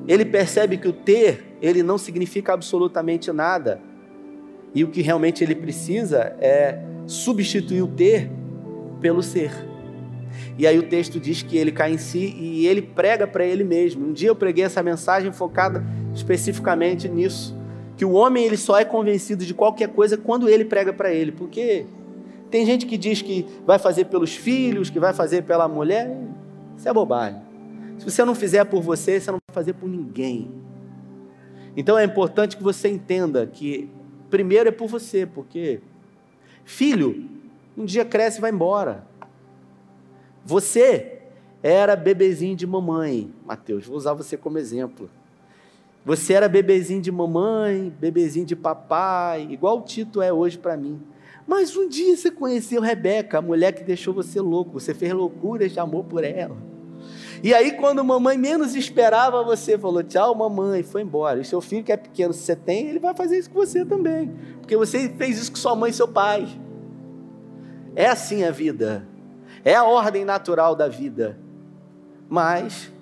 [0.08, 3.80] ele percebe que o ter, ele não significa absolutamente nada.
[4.76, 8.30] E o que realmente ele precisa é substituir o ter
[9.00, 9.50] pelo ser.
[10.58, 13.64] E aí o texto diz que ele cai em si e ele prega para ele
[13.64, 14.06] mesmo.
[14.06, 15.82] Um dia eu preguei essa mensagem focada
[16.14, 17.56] especificamente nisso,
[17.96, 21.32] que o homem ele só é convencido de qualquer coisa quando ele prega para ele,
[21.32, 21.86] porque
[22.50, 26.14] tem gente que diz que vai fazer pelos filhos, que vai fazer pela mulher,
[26.76, 27.40] isso é bobagem.
[27.96, 30.50] Se você não fizer por você, você não vai fazer por ninguém.
[31.74, 33.95] Então é importante que você entenda que
[34.30, 35.80] primeiro é por você, porque
[36.64, 37.28] filho
[37.76, 39.06] um dia cresce e vai embora.
[40.44, 41.20] Você
[41.62, 45.10] era bebezinho de mamãe, Mateus, vou usar você como exemplo.
[46.04, 51.00] Você era bebezinho de mamãe, bebezinho de papai, igual o Tito é hoje para mim.
[51.46, 55.72] Mas um dia você conheceu Rebeca, a mulher que deixou você louco, você fez loucuras
[55.72, 56.56] de amor por ela.
[57.42, 61.40] E aí, quando mamãe menos esperava, você falou: Tchau, mamãe, foi embora.
[61.40, 63.84] E seu filho, que é pequeno, se você tem, ele vai fazer isso com você
[63.84, 64.34] também.
[64.60, 66.48] Porque você fez isso com sua mãe e seu pai.
[67.94, 69.06] É assim a vida.
[69.64, 71.38] É a ordem natural da vida.
[72.28, 72.92] Mas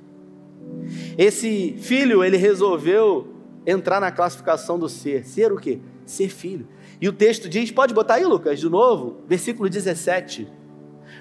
[1.16, 3.34] esse filho, ele resolveu
[3.66, 5.26] entrar na classificação do ser.
[5.26, 5.80] Ser o quê?
[6.04, 6.68] Ser filho.
[7.00, 10.48] E o texto diz, pode botar aí, Lucas, de novo, versículo 17.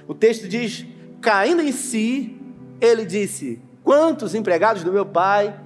[0.08, 0.86] O texto diz:
[1.22, 2.38] caindo em si,
[2.84, 5.58] ele disse: quantos empregados do meu pai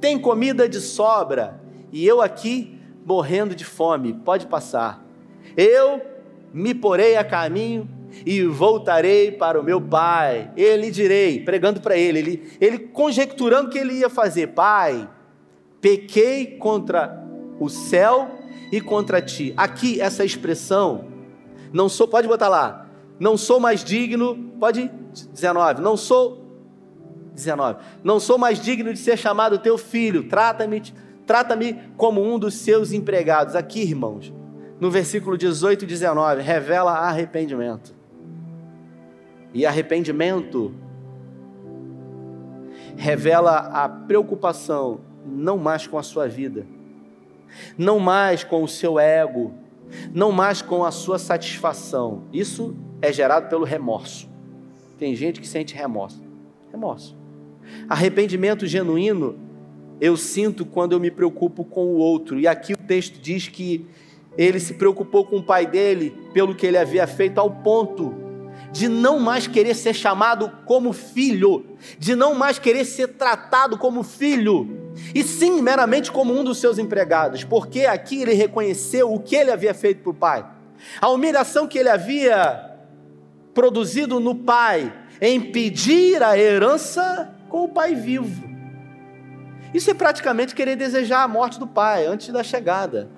[0.00, 1.60] têm comida de sobra
[1.92, 4.12] e eu aqui morrendo de fome?
[4.12, 5.04] Pode passar.
[5.56, 6.02] Eu
[6.52, 7.88] me porei a caminho
[8.26, 10.50] e voltarei para o meu pai.
[10.56, 15.08] Ele direi, pregando para ele, ele, ele conjecturando o que ele ia fazer: Pai,
[15.80, 17.24] pequei contra
[17.60, 18.30] o céu
[18.72, 19.54] e contra ti.
[19.56, 21.06] Aqui, essa expressão,
[21.72, 24.90] não sou, pode botar lá, não sou mais digno, pode
[25.32, 26.43] 19, não sou
[27.34, 30.80] 19, não sou mais digno de ser chamado teu filho, trata-me
[31.26, 33.54] trata-me como um dos seus empregados.
[33.54, 34.32] Aqui, irmãos,
[34.78, 37.94] no versículo 18 e 19, revela arrependimento.
[39.52, 40.74] E arrependimento
[42.96, 46.66] revela a preocupação não mais com a sua vida,
[47.78, 49.54] não mais com o seu ego,
[50.12, 52.24] não mais com a sua satisfação.
[52.32, 54.28] Isso é gerado pelo remorso.
[54.98, 56.22] Tem gente que sente remorso.
[56.70, 57.23] Remorso.
[57.88, 59.38] Arrependimento genuíno
[60.00, 62.38] eu sinto quando eu me preocupo com o outro.
[62.38, 63.86] E aqui o texto diz que
[64.36, 68.24] ele se preocupou com o pai dele pelo que ele havia feito ao ponto
[68.72, 71.64] de não mais querer ser chamado como filho,
[71.96, 76.76] de não mais querer ser tratado como filho, e sim meramente como um dos seus
[76.76, 80.44] empregados, porque aqui ele reconheceu o que ele havia feito para o pai,
[81.00, 82.72] a humilhação que ele havia
[83.54, 88.42] produzido no pai, em pedir a herança com o pai vivo.
[89.72, 93.08] Isso é praticamente querer desejar a morte do pai antes da chegada.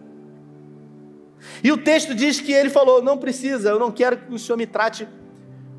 [1.64, 4.58] E o texto diz que ele falou: Não precisa, eu não quero que o senhor
[4.58, 5.08] me trate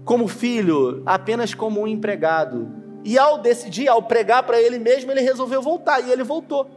[0.03, 2.67] como filho, apenas como um empregado.
[3.05, 6.67] E ao decidir, ao pregar para ele mesmo, ele resolveu voltar e ele voltou.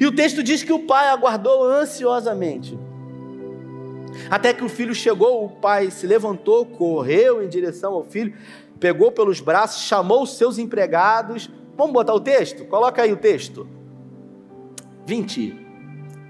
[0.00, 2.78] E o texto diz que o pai aguardou ansiosamente.
[4.30, 8.34] Até que o filho chegou, o pai se levantou, correu em direção ao filho,
[8.78, 11.50] pegou pelos braços, chamou os seus empregados.
[11.76, 12.64] Vamos botar o texto?
[12.66, 13.68] Coloca aí o texto.
[15.06, 15.66] 20.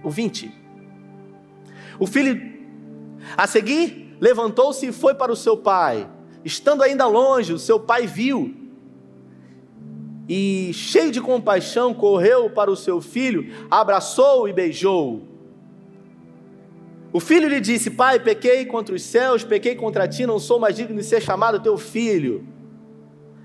[0.02, 0.52] O 20.
[1.98, 2.40] O filho,
[3.36, 6.08] a seguir, levantou-se e foi para o seu pai.
[6.44, 8.66] Estando ainda longe, o seu pai viu
[10.28, 15.22] e, cheio de compaixão, correu para o seu filho, abraçou e beijou.
[17.12, 20.76] O filho lhe disse: Pai, pequei contra os céus, pequei contra ti, não sou mais
[20.76, 22.46] digno de ser chamado teu filho.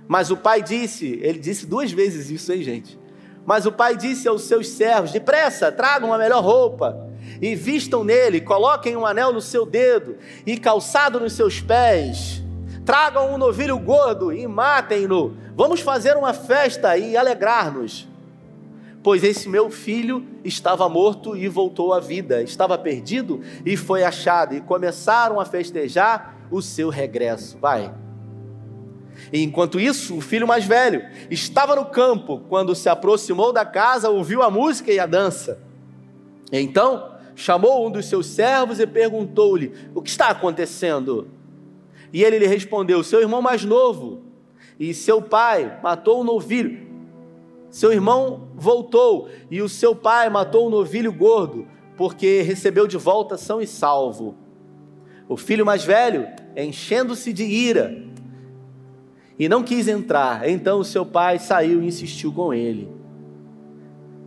[0.08, 3.00] Mas o pai disse, ele disse duas vezes isso, hein, gente?
[3.46, 7.10] Mas o pai disse aos seus servos: Depressa, tragam uma melhor roupa
[7.42, 12.42] e vistam nele, coloquem um anel no seu dedo e calçado nos seus pés
[12.86, 15.38] Tragam um novilho gordo e matem-no.
[15.56, 18.08] Vamos fazer uma festa e alegrar-nos.
[19.04, 24.54] Pois esse meu filho estava morto e voltou à vida, estava perdido e foi achado,
[24.54, 27.58] e começaram a festejar o seu regresso.
[27.60, 27.92] Vai.
[29.34, 34.10] E enquanto isso, o filho mais velho estava no campo, quando se aproximou da casa,
[34.10, 35.60] ouviu a música e a dança.
[36.52, 41.28] Então, chamou um dos seus servos e perguntou-lhe: O que está acontecendo?
[42.14, 44.22] E ele lhe respondeu: Seu irmão mais novo
[44.80, 46.91] e seu pai matou um novilho.
[47.72, 52.98] Seu irmão voltou e o seu pai matou o um novilho gordo, porque recebeu de
[52.98, 54.36] volta são e salvo.
[55.28, 58.04] O filho mais velho, enchendo-se de ira,
[59.40, 60.48] e não quis entrar.
[60.48, 62.88] Então o seu pai saiu e insistiu com ele.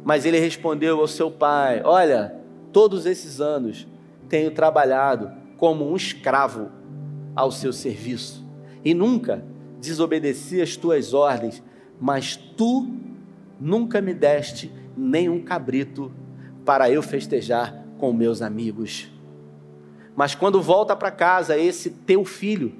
[0.03, 2.35] Mas ele respondeu ao seu pai: Olha,
[2.73, 3.87] todos esses anos
[4.29, 6.71] tenho trabalhado como um escravo
[7.37, 8.45] ao seu serviço
[8.85, 9.45] e nunca
[9.81, 11.63] desobedeci as tuas ordens,
[12.01, 13.04] mas tu
[13.61, 16.13] nunca me deste nenhum cabrito
[16.65, 19.11] para eu festejar com meus amigos.
[20.17, 22.73] Mas quando volta para casa esse teu filho,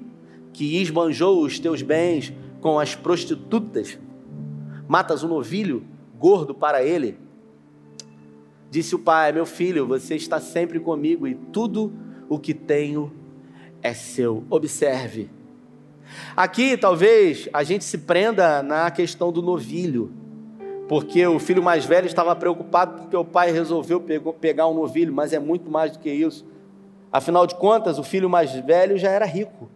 [0.53, 3.99] que esbanjou os teus bens com as prostitutas,
[4.87, 5.85] matas um novilho
[6.17, 7.17] gordo para ele,
[8.71, 11.93] disse o pai: Meu filho, você está sempre comigo e tudo
[12.29, 13.11] o que tenho
[13.81, 14.45] é seu.
[14.49, 15.29] Observe.
[16.35, 20.11] Aqui talvez a gente se prenda na questão do novilho,
[20.87, 23.99] porque o filho mais velho estava preocupado porque o pai resolveu
[24.39, 26.45] pegar um novilho, mas é muito mais do que isso.
[27.11, 29.69] Afinal de contas, o filho mais velho já era rico,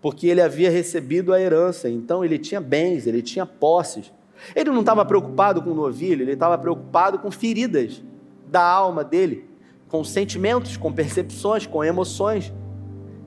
[0.00, 4.12] porque ele havia recebido a herança, então ele tinha bens, ele tinha posses.
[4.56, 8.02] Ele não estava preocupado com o novilho, ele estava preocupado com feridas
[8.46, 9.48] da alma dele,
[9.88, 12.52] com sentimentos, com percepções, com emoções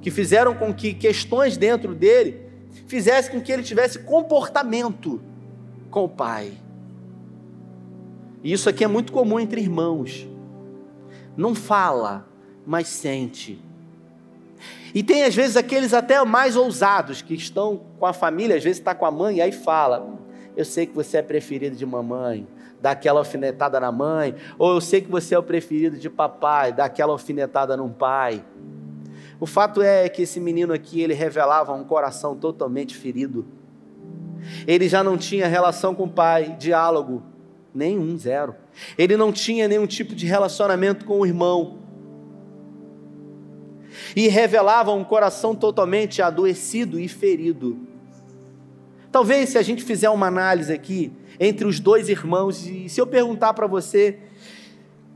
[0.01, 2.41] que fizeram com que questões dentro dele
[2.87, 5.21] fizessem com que ele tivesse comportamento
[5.89, 6.51] com o pai.
[8.43, 10.27] E isso aqui é muito comum entre irmãos.
[11.35, 12.27] Não fala,
[12.65, 13.59] mas sente.
[14.93, 18.77] E tem às vezes aqueles até mais ousados que estão com a família, às vezes
[18.77, 20.19] está com a mãe e aí fala:
[20.55, 22.45] Eu sei que você é preferido de mamãe,
[22.79, 26.71] dá aquela alfinetada na mãe, ou eu sei que você é o preferido de papai,
[26.71, 28.43] dá aquela alfinetada num pai.
[29.39, 33.45] O fato é que esse menino aqui, ele revelava um coração totalmente ferido.
[34.67, 37.23] Ele já não tinha relação com o pai, diálogo,
[37.73, 38.55] nenhum, zero.
[38.97, 41.79] Ele não tinha nenhum tipo de relacionamento com o irmão.
[44.15, 47.77] E revelava um coração totalmente adoecido e ferido.
[49.11, 53.07] Talvez se a gente fizer uma análise aqui entre os dois irmãos, e se eu
[53.07, 54.19] perguntar para você,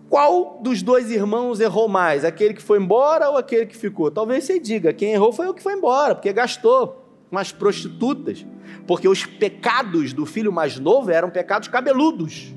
[0.10, 2.24] qual dos dois irmãos errou mais?
[2.24, 4.12] Aquele que foi embora ou aquele que ficou?
[4.12, 8.46] Talvez você diga, quem errou foi o que foi embora, porque gastou com as prostitutas,
[8.86, 12.54] porque os pecados do filho mais novo eram pecados cabeludos.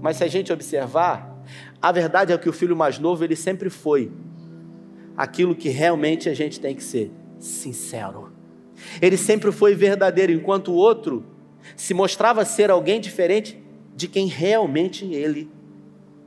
[0.00, 1.42] Mas se a gente observar,
[1.80, 4.12] a verdade é que o filho mais novo ele sempre foi
[5.16, 8.32] aquilo que realmente a gente tem que ser, sincero.
[9.02, 11.24] Ele sempre foi verdadeiro, enquanto o outro
[11.76, 13.60] se mostrava ser alguém diferente
[13.96, 15.50] de quem realmente ele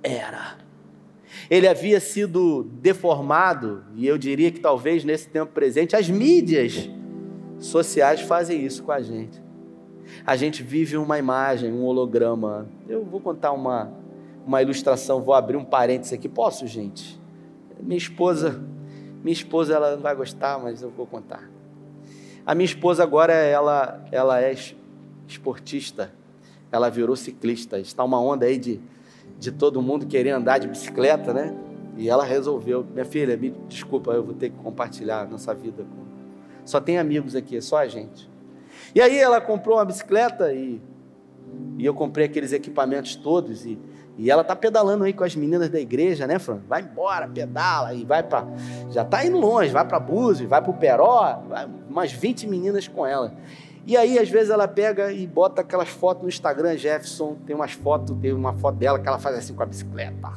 [0.03, 0.60] era.
[1.51, 6.89] Ele havia sido deformado, e eu diria que talvez nesse tempo presente, as mídias
[7.59, 9.43] sociais fazem isso com a gente.
[10.25, 12.69] A gente vive uma imagem, um holograma.
[12.87, 13.91] Eu vou contar uma,
[14.47, 16.29] uma ilustração, vou abrir um parênteses aqui.
[16.29, 17.19] Posso, gente?
[17.81, 18.63] Minha esposa,
[19.21, 21.51] minha esposa ela não vai gostar, mas eu vou contar.
[22.45, 24.55] A minha esposa agora ela ela é
[25.27, 26.13] esportista,
[26.71, 27.77] ela virou ciclista.
[27.77, 28.79] Está uma onda aí de
[29.41, 31.51] de todo mundo querer andar de bicicleta, né?
[31.97, 35.83] E ela resolveu, minha filha, me desculpa, eu vou ter que compartilhar nossa vida.
[36.63, 38.29] Só tem amigos aqui, é só a gente.
[38.93, 40.79] E aí ela comprou uma bicicleta e,
[41.79, 43.79] e eu comprei aqueles equipamentos todos e,
[44.15, 46.59] e ela tá pedalando aí com as meninas da igreja, né, Fran?
[46.67, 48.45] Vai embora, pedala e vai para
[48.91, 52.87] já tá indo longe, vai para Búzios, vai para o Peró, vai, umas 20 meninas
[52.87, 53.33] com ela.
[53.85, 57.35] E aí, às vezes, ela pega e bota aquelas fotos no Instagram, Jefferson.
[57.45, 60.33] Tem umas fotos, tem uma foto dela que ela faz assim com a bicicleta.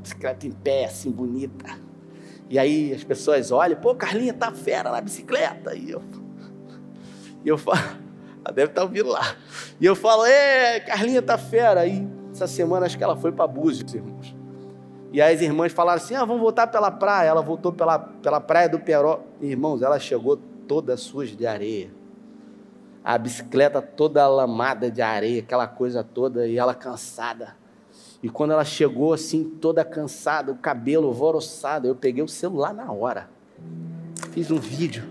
[0.00, 1.78] Bicicleta em pé, assim, bonita.
[2.50, 5.74] E aí as pessoas olham, pô, Carlinha tá fera na bicicleta.
[5.76, 6.02] E eu,
[7.44, 7.78] e eu falo,
[8.44, 9.36] ela deve estar tá ouvindo lá.
[9.80, 11.82] E eu falo, é, Carlinha tá fera.
[11.82, 14.34] Aí, essa semana, acho que ela foi para Búzios, irmãos.
[15.12, 17.28] E aí as irmãs falaram assim: ah, vamos voltar pela praia.
[17.28, 19.20] Ela voltou pela, pela praia do Peró.
[19.40, 21.88] Irmãos, ela chegou toda suja de areia
[23.04, 27.54] a bicicleta toda lamada de areia, aquela coisa toda, e ela cansada.
[28.22, 32.90] E quando ela chegou assim, toda cansada, o cabelo alvoroçado, eu peguei o celular na
[32.90, 33.28] hora.
[34.32, 35.04] Fiz um vídeo.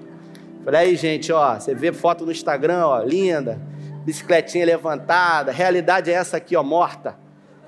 [0.66, 3.62] Falei, aí, gente, ó, você vê foto no Instagram, ó, linda,
[4.04, 5.52] bicicletinha levantada.
[5.52, 7.16] Realidade é essa aqui, ó, morta.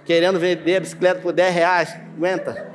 [0.06, 1.96] Querendo vender a bicicleta por 10 reais.
[2.16, 2.68] Aguenta.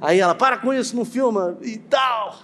[0.00, 2.43] Aí ela, para com isso, não filma e tal.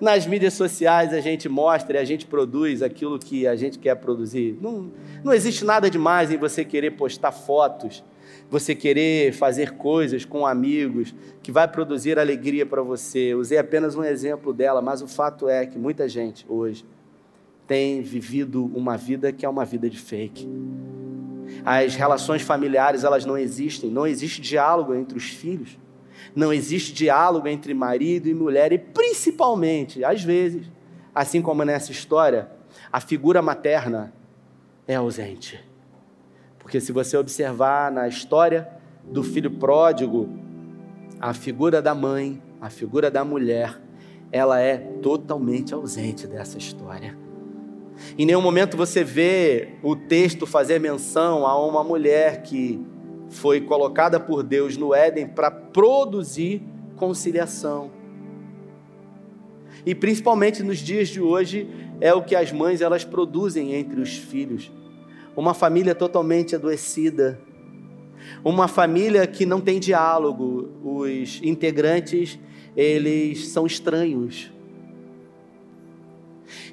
[0.00, 3.94] Nas mídias sociais a gente mostra e a gente produz aquilo que a gente quer
[3.94, 4.58] produzir.
[4.60, 4.92] Não,
[5.24, 8.04] não existe nada demais em você querer postar fotos,
[8.50, 13.34] você querer fazer coisas com amigos que vai produzir alegria para você.
[13.34, 16.84] Usei apenas um exemplo dela, mas o fato é que muita gente hoje
[17.66, 20.46] tem vivido uma vida que é uma vida de fake.
[21.64, 25.78] As relações familiares elas não existem, não existe diálogo entre os filhos
[26.34, 28.78] não existe diálogo entre marido e mulher, e
[29.26, 30.70] principalmente, às vezes,
[31.12, 32.48] assim como nessa história,
[32.92, 34.12] a figura materna
[34.86, 35.62] é ausente.
[36.60, 38.68] Porque se você observar na história
[39.04, 40.28] do filho pródigo,
[41.20, 43.80] a figura da mãe, a figura da mulher,
[44.30, 47.18] ela é totalmente ausente dessa história.
[48.16, 52.80] Em nenhum momento você vê o texto fazer menção a uma mulher que
[53.28, 56.62] foi colocada por Deus no Éden para produzir
[56.94, 57.95] conciliação.
[59.86, 61.68] E principalmente nos dias de hoje
[62.00, 64.72] é o que as mães elas produzem entre os filhos.
[65.36, 67.40] Uma família totalmente adoecida,
[68.42, 72.36] uma família que não tem diálogo, os integrantes
[72.76, 74.50] eles são estranhos.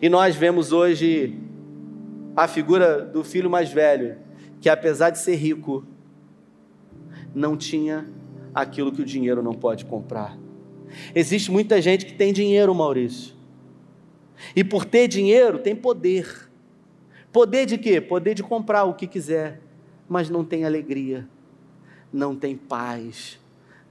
[0.01, 1.39] E nós vemos hoje
[2.35, 4.17] a figura do filho mais velho,
[4.59, 5.85] que apesar de ser rico,
[7.33, 8.07] não tinha
[8.53, 10.42] aquilo que o dinheiro não pode comprar.
[11.13, 13.33] Existe muita gente que tem dinheiro, Maurício.
[14.55, 16.49] E por ter dinheiro, tem poder.
[17.31, 17.99] Poder de quê?
[17.99, 19.59] Poder de comprar o que quiser,
[20.07, 21.27] mas não tem alegria,
[22.11, 23.39] não tem paz,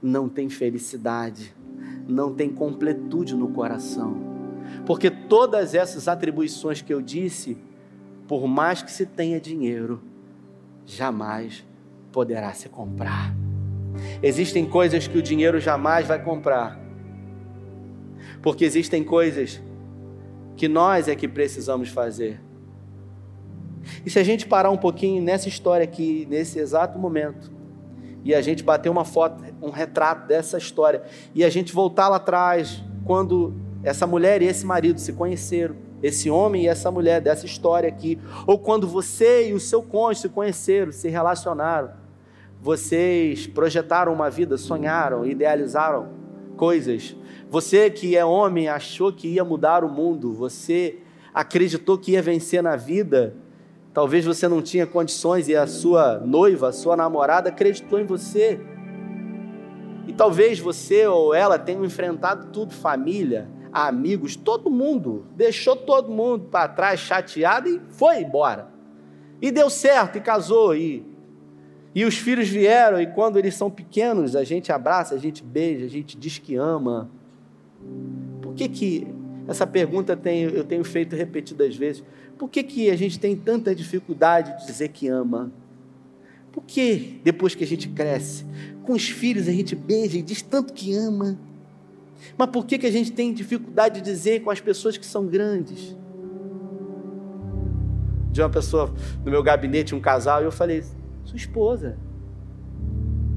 [0.01, 1.53] não tem felicidade,
[2.07, 4.33] não tem completude no coração.
[4.85, 7.57] Porque todas essas atribuições que eu disse,
[8.27, 10.01] por mais que se tenha dinheiro,
[10.85, 11.65] jamais
[12.11, 13.33] poderá se comprar.
[14.21, 16.82] Existem coisas que o dinheiro jamais vai comprar.
[18.43, 19.59] Porque existem coisas
[20.55, 22.39] que nós é que precisamos fazer.
[24.05, 27.51] E se a gente parar um pouquinho nessa história aqui, nesse exato momento,
[28.23, 32.17] e a gente bater uma foto, um retrato dessa história, e a gente voltar lá
[32.17, 37.45] atrás, quando essa mulher e esse marido se conheceram, esse homem e essa mulher dessa
[37.45, 41.91] história aqui, ou quando você e o seu cônjuge se conheceram, se relacionaram,
[42.61, 46.09] vocês projetaram uma vida, sonharam, idealizaram
[46.55, 47.15] coisas.
[47.53, 50.97] Você que é homem achou que ia mudar o mundo, você
[51.31, 53.35] acreditou que ia vencer na vida,
[53.93, 58.59] Talvez você não tinha condições e a sua noiva, a sua namorada acreditou em você.
[60.07, 66.45] E talvez você ou ela tenham enfrentado tudo, família, amigos, todo mundo, deixou todo mundo
[66.45, 68.67] para trás chateado e foi embora.
[69.39, 71.05] E deu certo e casou e
[71.93, 75.85] e os filhos vieram e quando eles são pequenos, a gente abraça, a gente beija,
[75.85, 77.11] a gente diz que ama.
[78.41, 79.07] Por que que
[79.47, 82.03] essa pergunta tem, eu tenho feito repetidas vezes?
[82.37, 85.51] Por que, que a gente tem tanta dificuldade de dizer que ama?
[86.51, 88.45] Por que depois que a gente cresce,
[88.83, 91.37] com os filhos a gente beija e diz tanto que ama?
[92.37, 95.27] Mas por que, que a gente tem dificuldade de dizer com as pessoas que são
[95.27, 95.95] grandes?
[98.31, 100.83] De uma pessoa no meu gabinete, um casal, e eu falei:
[101.23, 101.97] sua esposa,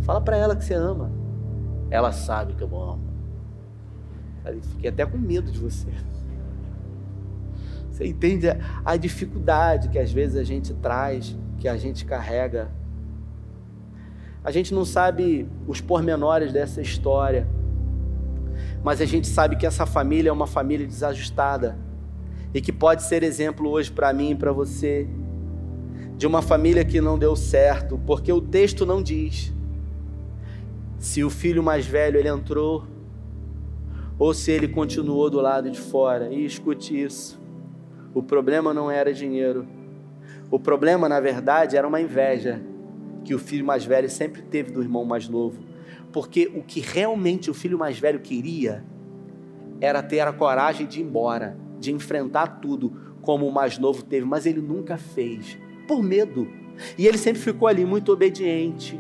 [0.03, 1.11] fala para ela que você ama.
[1.90, 3.06] Ela sabe que eu amo.
[4.47, 5.88] Falei, fiquei até com medo de você.
[7.90, 8.47] Você entende
[8.84, 12.70] a dificuldade que às vezes a gente traz, que a gente carrega.
[14.44, 17.49] A gente não sabe os pormenores dessa história,
[18.84, 21.76] mas a gente sabe que essa família é uma família desajustada
[22.55, 25.09] e que pode ser exemplo hoje para mim e para você
[26.16, 29.53] de uma família que não deu certo, porque o texto não diz
[31.01, 32.94] se o filho mais velho ele entrou
[34.19, 36.33] ou se ele continuou do lado de fora.
[36.33, 37.41] E escute isso.
[38.14, 39.67] O problema não era dinheiro.
[40.51, 42.61] O problema, na verdade, era uma inveja
[43.25, 45.59] que o filho mais velho sempre teve do irmão mais novo.
[46.12, 48.85] Porque o que realmente o filho mais velho queria
[49.81, 54.25] era ter a coragem de ir embora, de enfrentar tudo, como o mais novo teve,
[54.25, 56.49] mas ele nunca fez, por medo.
[56.97, 58.99] E ele sempre ficou ali muito obediente,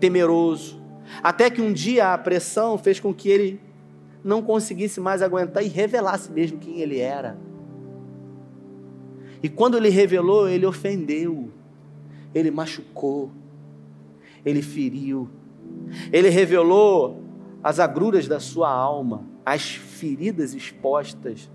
[0.00, 0.79] temeroso,
[1.22, 3.60] até que um dia a pressão fez com que ele
[4.22, 7.38] não conseguisse mais aguentar e revelasse mesmo quem ele era.
[9.42, 11.50] E quando ele revelou, ele ofendeu,
[12.34, 13.30] ele machucou,
[14.44, 15.28] ele feriu,
[16.12, 17.22] ele revelou
[17.62, 21.50] as agruras da sua alma, as feridas expostas.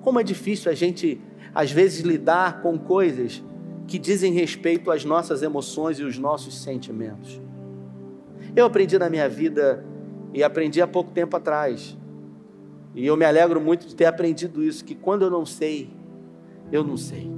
[0.00, 1.20] Como é difícil a gente,
[1.54, 3.42] às vezes, lidar com coisas
[3.86, 7.40] que dizem respeito às nossas emoções e os nossos sentimentos.
[8.54, 9.84] Eu aprendi na minha vida
[10.34, 11.96] e aprendi há pouco tempo atrás.
[12.94, 15.90] E eu me alegro muito de ter aprendido isso, que quando eu não sei,
[16.70, 17.30] eu não sei.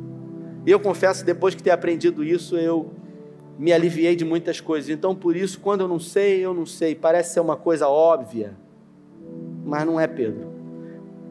[0.67, 2.91] E eu confesso, depois que ter aprendido isso, eu
[3.59, 4.91] me aliviei de muitas coisas.
[4.91, 6.95] Então, por isso, quando eu não sei, eu não sei.
[6.95, 8.57] Parece ser uma coisa óbvia,
[9.65, 10.53] mas não é, Pedro.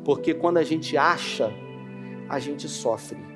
[0.05, 1.51] Porque quando a gente acha,
[2.29, 3.32] a gente sofre.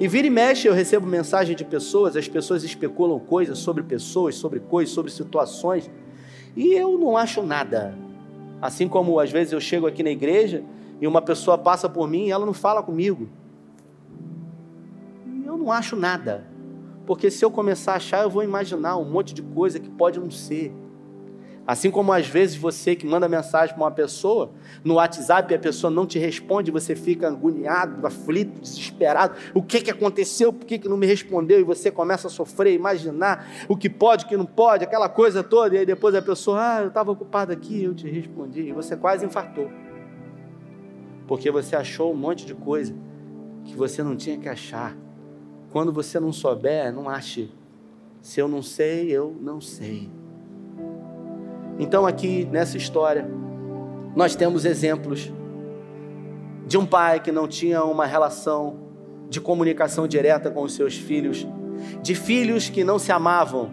[0.00, 4.34] E vira e mexe, eu recebo mensagem de pessoas, as pessoas especulam coisas sobre pessoas,
[4.34, 5.90] sobre coisas, sobre situações,
[6.56, 7.96] e eu não acho nada.
[8.60, 10.64] Assim como às vezes eu chego aqui na igreja
[11.00, 13.28] e uma pessoa passa por mim e ela não fala comigo.
[15.44, 16.46] Eu não acho nada.
[17.06, 20.18] Porque se eu começar a achar, eu vou imaginar um monte de coisa que pode
[20.18, 20.72] não ser.
[21.66, 24.52] Assim como às vezes você que manda mensagem para uma pessoa
[24.84, 29.34] no WhatsApp e a pessoa não te responde, você fica agoniado, aflito, desesperado.
[29.54, 30.52] O que, que aconteceu?
[30.52, 31.58] Por que, que não me respondeu?
[31.58, 35.42] E você começa a sofrer, imaginar o que pode, o que não pode, aquela coisa
[35.42, 35.74] toda.
[35.74, 38.60] E aí depois a pessoa, ah, eu estava ocupado aqui, eu te respondi.
[38.68, 39.70] E você quase infartou
[41.26, 42.94] porque você achou um monte de coisa
[43.64, 44.96] que você não tinha que achar.
[45.70, 47.50] Quando você não souber, não ache.
[48.20, 50.10] Se eu não sei, eu não sei.
[51.78, 53.28] Então, aqui nessa história,
[54.14, 55.32] nós temos exemplos
[56.66, 58.78] de um pai que não tinha uma relação
[59.28, 61.46] de comunicação direta com os seus filhos,
[62.02, 63.70] de filhos que não se amavam,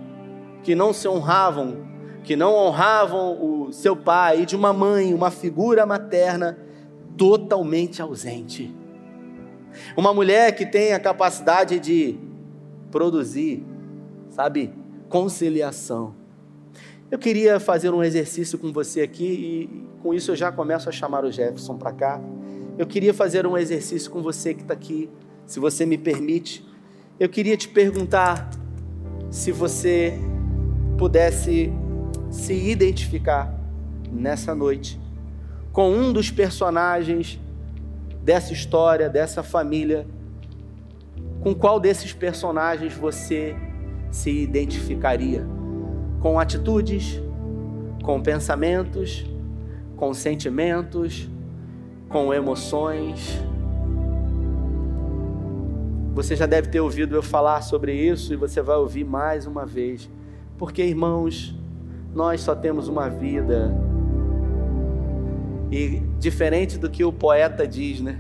[0.64, 1.78] que não se honravam,
[2.24, 6.58] que não honravam o seu pai, e de uma mãe, uma figura materna
[7.18, 8.76] totalmente ausente.
[9.96, 12.18] Uma mulher que tem a capacidade de
[12.90, 13.66] produzir,
[14.30, 14.74] sabe,
[15.08, 16.21] conciliação.
[17.12, 20.94] Eu queria fazer um exercício com você aqui e com isso eu já começo a
[20.94, 22.22] chamar o Jefferson para cá.
[22.78, 25.10] Eu queria fazer um exercício com você que está aqui,
[25.46, 26.66] se você me permite.
[27.20, 28.50] Eu queria te perguntar
[29.30, 30.14] se você
[30.98, 31.70] pudesse
[32.30, 33.60] se identificar
[34.10, 34.98] nessa noite
[35.74, 37.38] com um dos personagens
[38.24, 40.08] dessa história, dessa família,
[41.42, 43.54] com qual desses personagens você
[44.10, 45.46] se identificaria?
[46.22, 47.22] Com atitudes,
[48.04, 49.26] com pensamentos,
[49.98, 51.30] com sentimentos,
[52.08, 53.40] com emoções?
[56.14, 59.66] Você já deve ter ouvido eu falar sobre isso e você vai ouvir mais uma
[59.66, 60.10] vez.
[60.58, 61.58] Porque, irmãos,
[62.14, 63.76] nós só temos uma vida.
[65.72, 68.20] E diferente do que o poeta diz, né?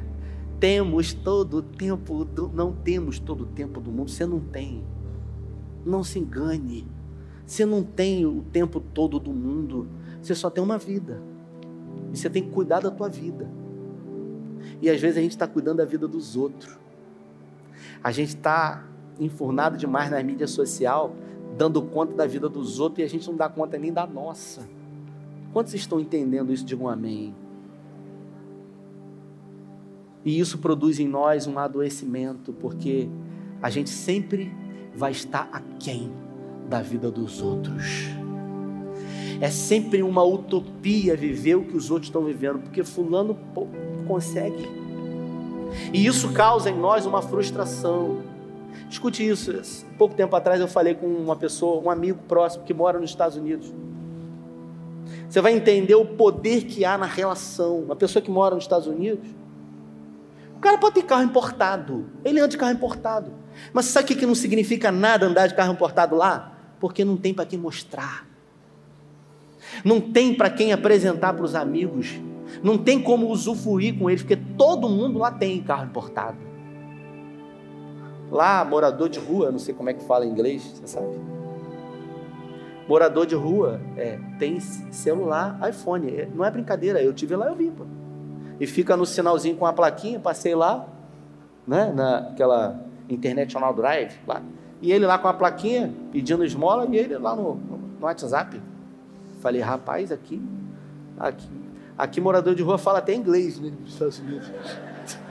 [0.61, 4.83] temos todo o tempo, do, não temos todo o tempo do mundo, você não tem.
[5.83, 6.87] Não se engane.
[7.45, 9.87] Você não tem o tempo todo do mundo,
[10.21, 11.21] você só tem uma vida.
[12.13, 13.49] E você tem que cuidar da tua vida.
[14.81, 16.77] E às vezes a gente está cuidando da vida dos outros.
[18.03, 18.85] A gente está
[19.19, 21.15] enfurnado demais na mídia social,
[21.57, 24.67] dando conta da vida dos outros e a gente não dá conta nem da nossa.
[25.53, 26.65] Quantos estão entendendo isso?
[26.65, 27.35] Digam amém.
[30.23, 33.09] E isso produz em nós um adoecimento, porque
[33.61, 34.51] a gente sempre
[34.95, 36.11] vai estar aquém
[36.71, 38.07] da vida dos outros.
[39.41, 43.37] É sempre uma utopia viver o que os outros estão vivendo, porque fulano
[44.07, 44.69] consegue.
[45.91, 48.19] E isso causa em nós uma frustração.
[48.89, 49.85] Escute isso.
[49.97, 53.35] Pouco tempo atrás eu falei com uma pessoa, um amigo próximo que mora nos Estados
[53.35, 53.73] Unidos.
[55.27, 57.79] Você vai entender o poder que há na relação.
[57.79, 59.27] Uma pessoa que mora nos Estados Unidos,
[60.55, 63.31] o cara pode ter carro importado, ele anda de carro importado.
[63.73, 66.50] Mas sabe o que não significa nada andar de carro importado lá?
[66.81, 68.27] Porque não tem para quem mostrar,
[69.85, 72.19] não tem para quem apresentar para os amigos,
[72.61, 76.37] não tem como usufruir com eles, porque todo mundo lá tem carro importado.
[78.29, 81.07] Lá, morador de rua, não sei como é que fala em inglês, você sabe?
[82.85, 87.55] Morador de rua é, tem celular, iPhone, é, não é brincadeira, eu tive lá, eu
[87.55, 87.85] vi, pô
[88.61, 90.87] e fica no sinalzinho com a plaquinha, passei lá,
[91.65, 92.79] né, naquela
[93.09, 94.43] International Drive, lá,
[94.81, 98.59] e ele lá com a plaquinha, pedindo esmola, e ele lá no, no WhatsApp.
[99.39, 100.41] Falei, rapaz, aqui,
[101.19, 101.49] aqui,
[101.97, 104.51] aqui morador de rua fala até inglês, né, nos Estados Unidos.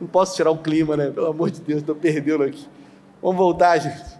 [0.00, 1.10] Não posso tirar o clima, né?
[1.10, 2.66] Pelo amor de Deus, estou perdendo aqui.
[3.20, 4.18] Vamos voltar, gente.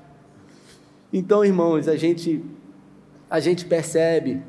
[1.13, 2.45] Então, irmãos, a gente,
[3.29, 4.43] a gente percebe,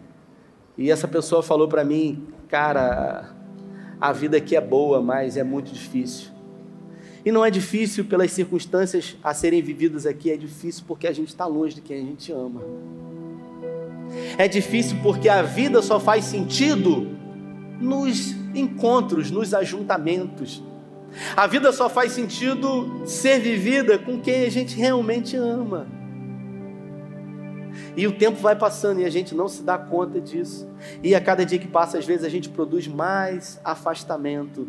[0.78, 3.32] e essa pessoa falou para mim, cara,
[4.00, 6.33] a vida aqui é boa, mas é muito difícil.
[7.26, 11.30] E não é difícil pelas circunstâncias a serem vividas aqui, é difícil porque a gente
[11.30, 12.62] está longe de quem a gente ama.
[14.38, 17.08] É difícil porque a vida só faz sentido
[17.80, 20.62] nos encontros, nos ajuntamentos.
[21.36, 25.88] A vida só faz sentido ser vivida com quem a gente realmente ama.
[27.96, 30.68] E o tempo vai passando e a gente não se dá conta disso.
[31.02, 34.68] E a cada dia que passa, às vezes a gente produz mais afastamento.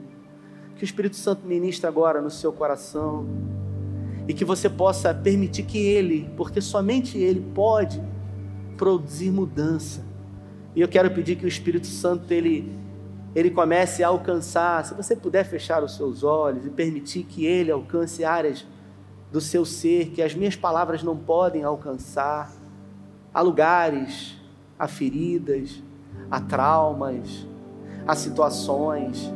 [0.76, 3.26] Que o Espírito Santo ministre agora no seu coração
[4.26, 8.02] e que você possa permitir que Ele, porque somente Ele pode
[8.76, 10.04] produzir mudança.
[10.74, 12.84] E eu quero pedir que o Espírito Santo ele
[13.34, 17.68] ele comece a alcançar, se você puder fechar os seus olhos e permitir que ele
[17.68, 18.64] alcance áreas
[19.32, 22.52] do seu ser que as minhas palavras não podem alcançar
[23.34, 24.36] Há lugares,
[24.78, 25.82] há feridas,
[26.30, 27.44] há traumas,
[28.06, 29.28] há situações,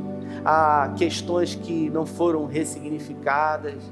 [0.44, 3.82] há questões que não foram ressignificadas.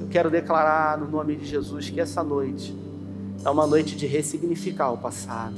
[0.00, 2.76] Eu quero declarar no nome de Jesus que essa noite
[3.44, 5.56] é uma noite de ressignificar o passado.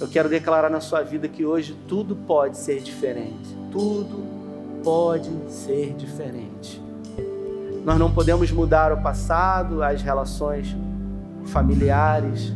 [0.00, 3.56] Eu quero declarar na sua vida que hoje tudo pode ser diferente.
[3.70, 4.24] Tudo
[4.82, 6.82] pode ser diferente.
[7.84, 10.74] Nós não podemos mudar o passado, as relações
[11.46, 12.52] familiares.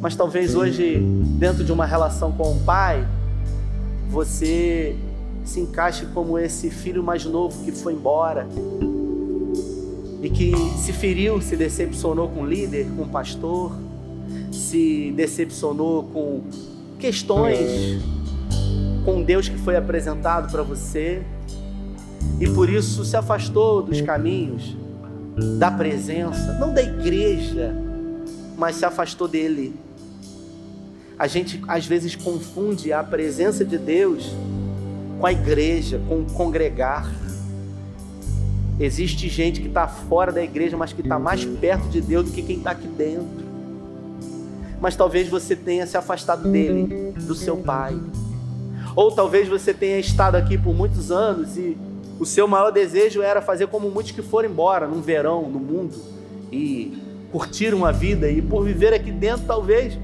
[0.00, 0.98] Mas talvez hoje,
[1.38, 3.06] dentro de uma relação com o pai,
[4.12, 4.94] você
[5.42, 8.46] se encaixe como esse filho mais novo que foi embora
[10.22, 13.72] e que se feriu, se decepcionou com o líder, com o pastor,
[14.52, 16.42] se decepcionou com
[16.98, 18.02] questões
[19.04, 21.22] com Deus que foi apresentado para você
[22.38, 24.76] e por isso se afastou dos caminhos
[25.58, 27.74] da presença, não da igreja,
[28.58, 29.74] mas se afastou dele.
[31.18, 34.34] A gente às vezes confunde a presença de Deus
[35.18, 37.10] com a igreja, com o congregar.
[38.80, 42.32] Existe gente que está fora da igreja, mas que está mais perto de Deus do
[42.32, 43.52] que quem está aqui dentro.
[44.80, 47.96] Mas talvez você tenha se afastado dele, do seu pai.
[48.96, 51.76] Ou talvez você tenha estado aqui por muitos anos e
[52.18, 55.94] o seu maior desejo era fazer como muitos que foram embora num verão, no mundo,
[56.50, 56.98] e
[57.30, 59.96] curtiram a vida e por viver aqui dentro, talvez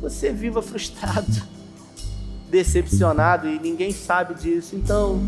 [0.00, 1.42] você viva frustrado,
[2.50, 4.76] decepcionado e ninguém sabe disso.
[4.76, 5.20] Então,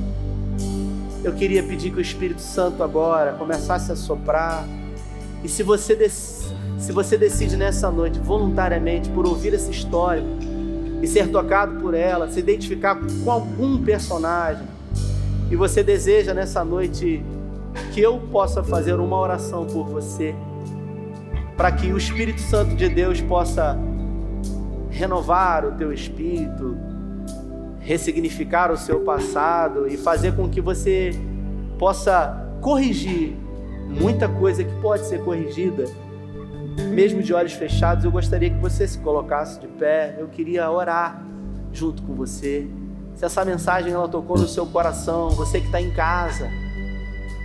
[1.25, 4.67] eu queria pedir que o Espírito Santo agora começasse a soprar.
[5.43, 10.25] E se você, se você decide nessa noite, voluntariamente, por ouvir essa história
[11.03, 14.67] e ser tocado por ela, se identificar com algum personagem,
[15.51, 17.23] e você deseja nessa noite
[17.93, 20.35] que eu possa fazer uma oração por você,
[21.57, 23.79] para que o Espírito Santo de Deus possa
[24.91, 26.77] renovar o teu espírito,
[27.81, 31.11] ressignificar o seu passado e fazer com que você
[31.79, 33.37] possa corrigir
[33.89, 35.85] muita coisa que pode ser corrigida,
[36.91, 38.05] mesmo de olhos fechados.
[38.05, 40.17] Eu gostaria que você se colocasse de pé.
[40.19, 41.23] Eu queria orar
[41.73, 42.69] junto com você.
[43.15, 46.49] Se essa mensagem ela tocou no seu coração, você que está em casa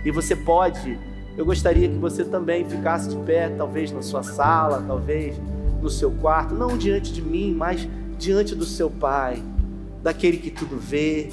[0.04, 0.98] e você pode,
[1.36, 5.40] eu gostaria que você também ficasse de pé, talvez na sua sala, talvez
[5.84, 7.86] no seu quarto, não diante de mim, mas
[8.18, 9.42] diante do seu Pai,
[10.02, 11.28] daquele que tudo vê,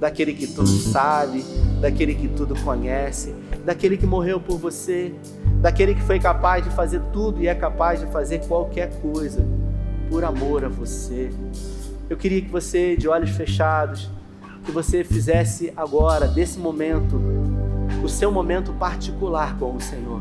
[0.00, 1.44] daquele que tudo sabe,
[1.80, 3.32] daquele que tudo conhece,
[3.64, 5.14] daquele que morreu por você,
[5.60, 9.46] daquele que foi capaz de fazer tudo e é capaz de fazer qualquer coisa
[10.10, 11.30] por amor a você.
[12.10, 14.10] Eu queria que você, de olhos fechados,
[14.64, 17.20] que você fizesse agora, desse momento,
[18.02, 20.20] o seu momento particular com o Senhor,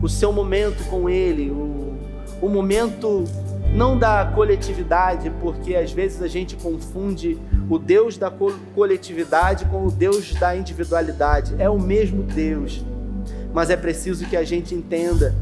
[0.00, 1.81] o seu momento com Ele, o
[2.42, 3.24] o momento
[3.72, 7.38] não da coletividade, porque às vezes a gente confunde
[7.70, 8.30] o Deus da
[8.74, 11.54] coletividade com o Deus da individualidade.
[11.58, 12.84] É o mesmo Deus,
[13.54, 15.34] mas é preciso que a gente entenda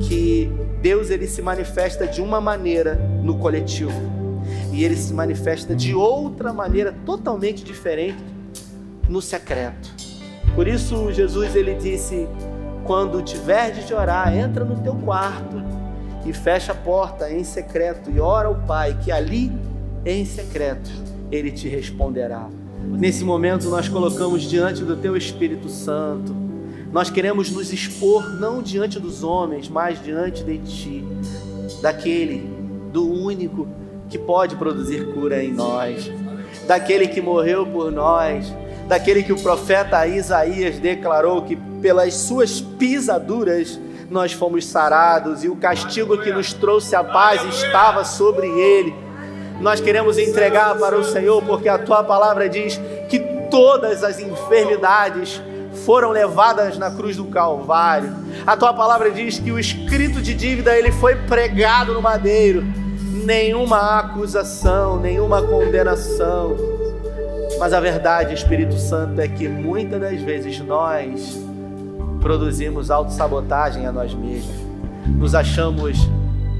[0.00, 4.00] que Deus ele se manifesta de uma maneira no coletivo
[4.72, 8.24] e ele se manifesta de outra maneira totalmente diferente
[9.08, 9.92] no secreto.
[10.54, 12.28] Por isso Jesus ele disse:
[12.84, 15.77] quando tiveres de orar, entra no teu quarto
[16.28, 19.50] e fecha a porta em secreto e ora ao Pai, que ali
[20.04, 20.90] em secreto
[21.32, 22.48] ele te responderá.
[22.84, 26.36] Nesse momento nós colocamos diante do teu Espírito Santo.
[26.92, 31.04] Nós queremos nos expor não diante dos homens, mas diante de ti,
[31.80, 32.48] daquele,
[32.92, 33.66] do único
[34.08, 36.10] que pode produzir cura em nós,
[36.66, 38.52] daquele que morreu por nós,
[38.86, 43.78] daquele que o profeta Isaías declarou que pelas suas pisaduras
[44.10, 48.94] nós fomos sarados e o castigo que nos trouxe a paz estava sobre ele.
[49.60, 53.18] Nós queremos entregar para o Senhor, porque a tua palavra diz que
[53.50, 55.42] todas as enfermidades
[55.84, 58.14] foram levadas na cruz do Calvário.
[58.46, 62.64] A tua palavra diz que o escrito de dívida ele foi pregado no madeiro.
[63.24, 66.56] Nenhuma acusação, nenhuma condenação.
[67.58, 71.47] Mas a verdade, Espírito Santo, é que muitas das vezes nós
[72.20, 74.56] produzimos autossabotagem a nós mesmos.
[75.06, 75.98] Nos achamos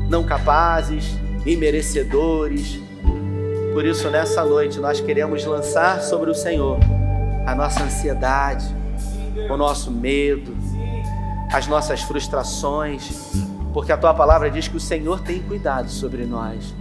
[0.08, 2.80] não capazes, imerecedores.
[3.72, 6.78] Por isso, nessa noite, nós queremos lançar sobre o Senhor
[7.46, 8.66] a nossa ansiedade,
[9.48, 10.56] o nosso medo,
[11.52, 13.32] as nossas frustrações,
[13.72, 16.74] porque a tua palavra diz que o Senhor tem cuidado sobre nós.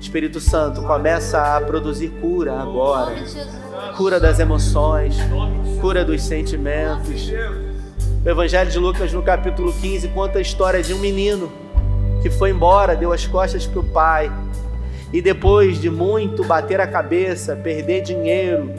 [0.00, 3.14] Espírito Santo, começa a produzir cura agora.
[3.96, 5.16] Cura das emoções,
[5.80, 7.30] cura dos sentimentos
[8.24, 11.50] o Evangelho de Lucas, no capítulo 15, conta a história de um menino
[12.20, 14.30] que foi embora, deu as costas para o pai,
[15.10, 18.70] e depois de muito bater a cabeça, perder dinheiro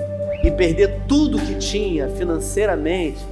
[0.44, 3.26] e perder tudo que tinha financeiramente,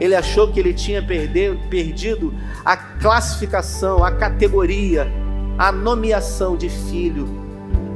[0.00, 2.34] ele achou que ele tinha perder, perdido
[2.64, 5.06] a classificação, a categoria,
[5.56, 7.28] a nomeação de filho,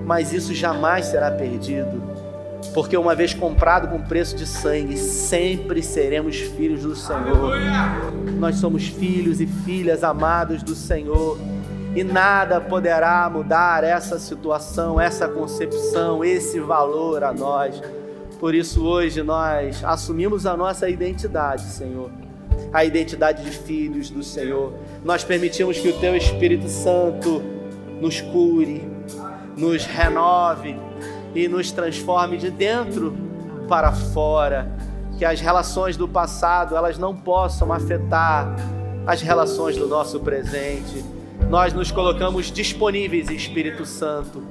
[0.07, 2.08] mas isso jamais será perdido
[2.75, 7.55] porque uma vez comprado com preço de sangue, sempre seremos filhos do Senhor.
[8.39, 11.39] Nós somos filhos e filhas amados do Senhor.
[11.95, 17.81] E nada poderá mudar essa situação, essa concepção, esse valor a nós.
[18.39, 22.11] Por isso, hoje nós assumimos a nossa identidade, Senhor,
[22.73, 24.75] a identidade de filhos do Senhor.
[25.05, 27.43] Nós permitimos que o Teu Espírito Santo
[28.01, 28.89] nos cure,
[29.57, 30.77] nos renove,
[31.35, 33.15] e nos transforme de dentro
[33.69, 34.71] para fora,
[35.19, 38.55] que as relações do passado elas não possam afetar
[39.07, 41.05] as relações do nosso presente.
[41.49, 44.43] Nós nos colocamos disponíveis, Espírito Santo,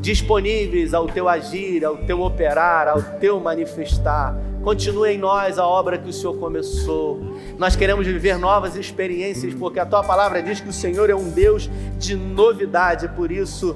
[0.00, 4.36] disponíveis ao teu agir, ao teu operar, ao teu manifestar.
[4.62, 7.38] Continue em nós a obra que o Senhor começou.
[7.58, 11.30] Nós queremos viver novas experiências, porque a tua palavra diz que o Senhor é um
[11.30, 13.74] Deus de novidade, por isso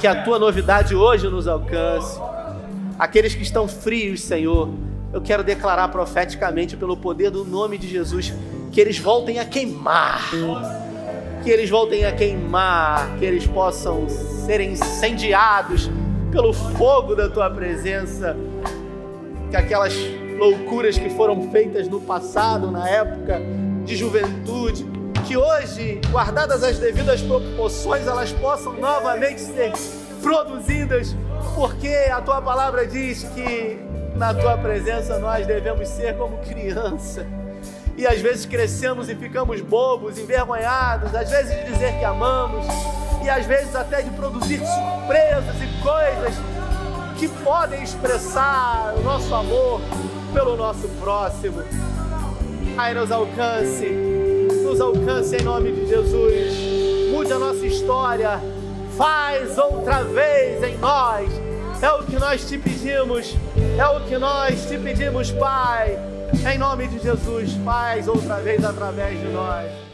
[0.00, 2.20] que a tua novidade hoje nos alcance.
[2.98, 4.68] Aqueles que estão frios, Senhor,
[5.12, 8.34] eu quero declarar profeticamente pelo poder do nome de Jesus
[8.70, 10.30] que eles voltem a queimar
[11.48, 15.90] que eles voltem a queimar, que eles possam ser incendiados
[16.30, 18.36] pelo fogo da tua presença,
[19.48, 19.94] que aquelas
[20.36, 23.40] loucuras que foram feitas no passado, na época
[23.82, 24.84] de juventude,
[25.26, 29.72] que hoje, guardadas as devidas proporções, elas possam novamente ser
[30.20, 31.16] produzidas,
[31.54, 33.78] porque a tua palavra diz que
[34.16, 37.26] na tua presença nós devemos ser como criança.
[37.98, 42.64] E às vezes crescemos e ficamos bobos, envergonhados, às vezes de dizer que amamos,
[43.24, 46.34] e às vezes até de produzir surpresas e coisas
[47.18, 49.80] que podem expressar o nosso amor
[50.32, 51.60] pelo nosso próximo.
[52.76, 53.86] Ai, nos alcance,
[54.62, 56.54] nos alcance em nome de Jesus.
[57.10, 58.40] Mude a nossa história,
[58.96, 61.28] faz outra vez em nós.
[61.82, 63.34] É o que nós te pedimos,
[63.76, 65.98] é o que nós te pedimos, Pai.
[66.46, 69.87] Em nome de Jesus, faz outra vez através de nós.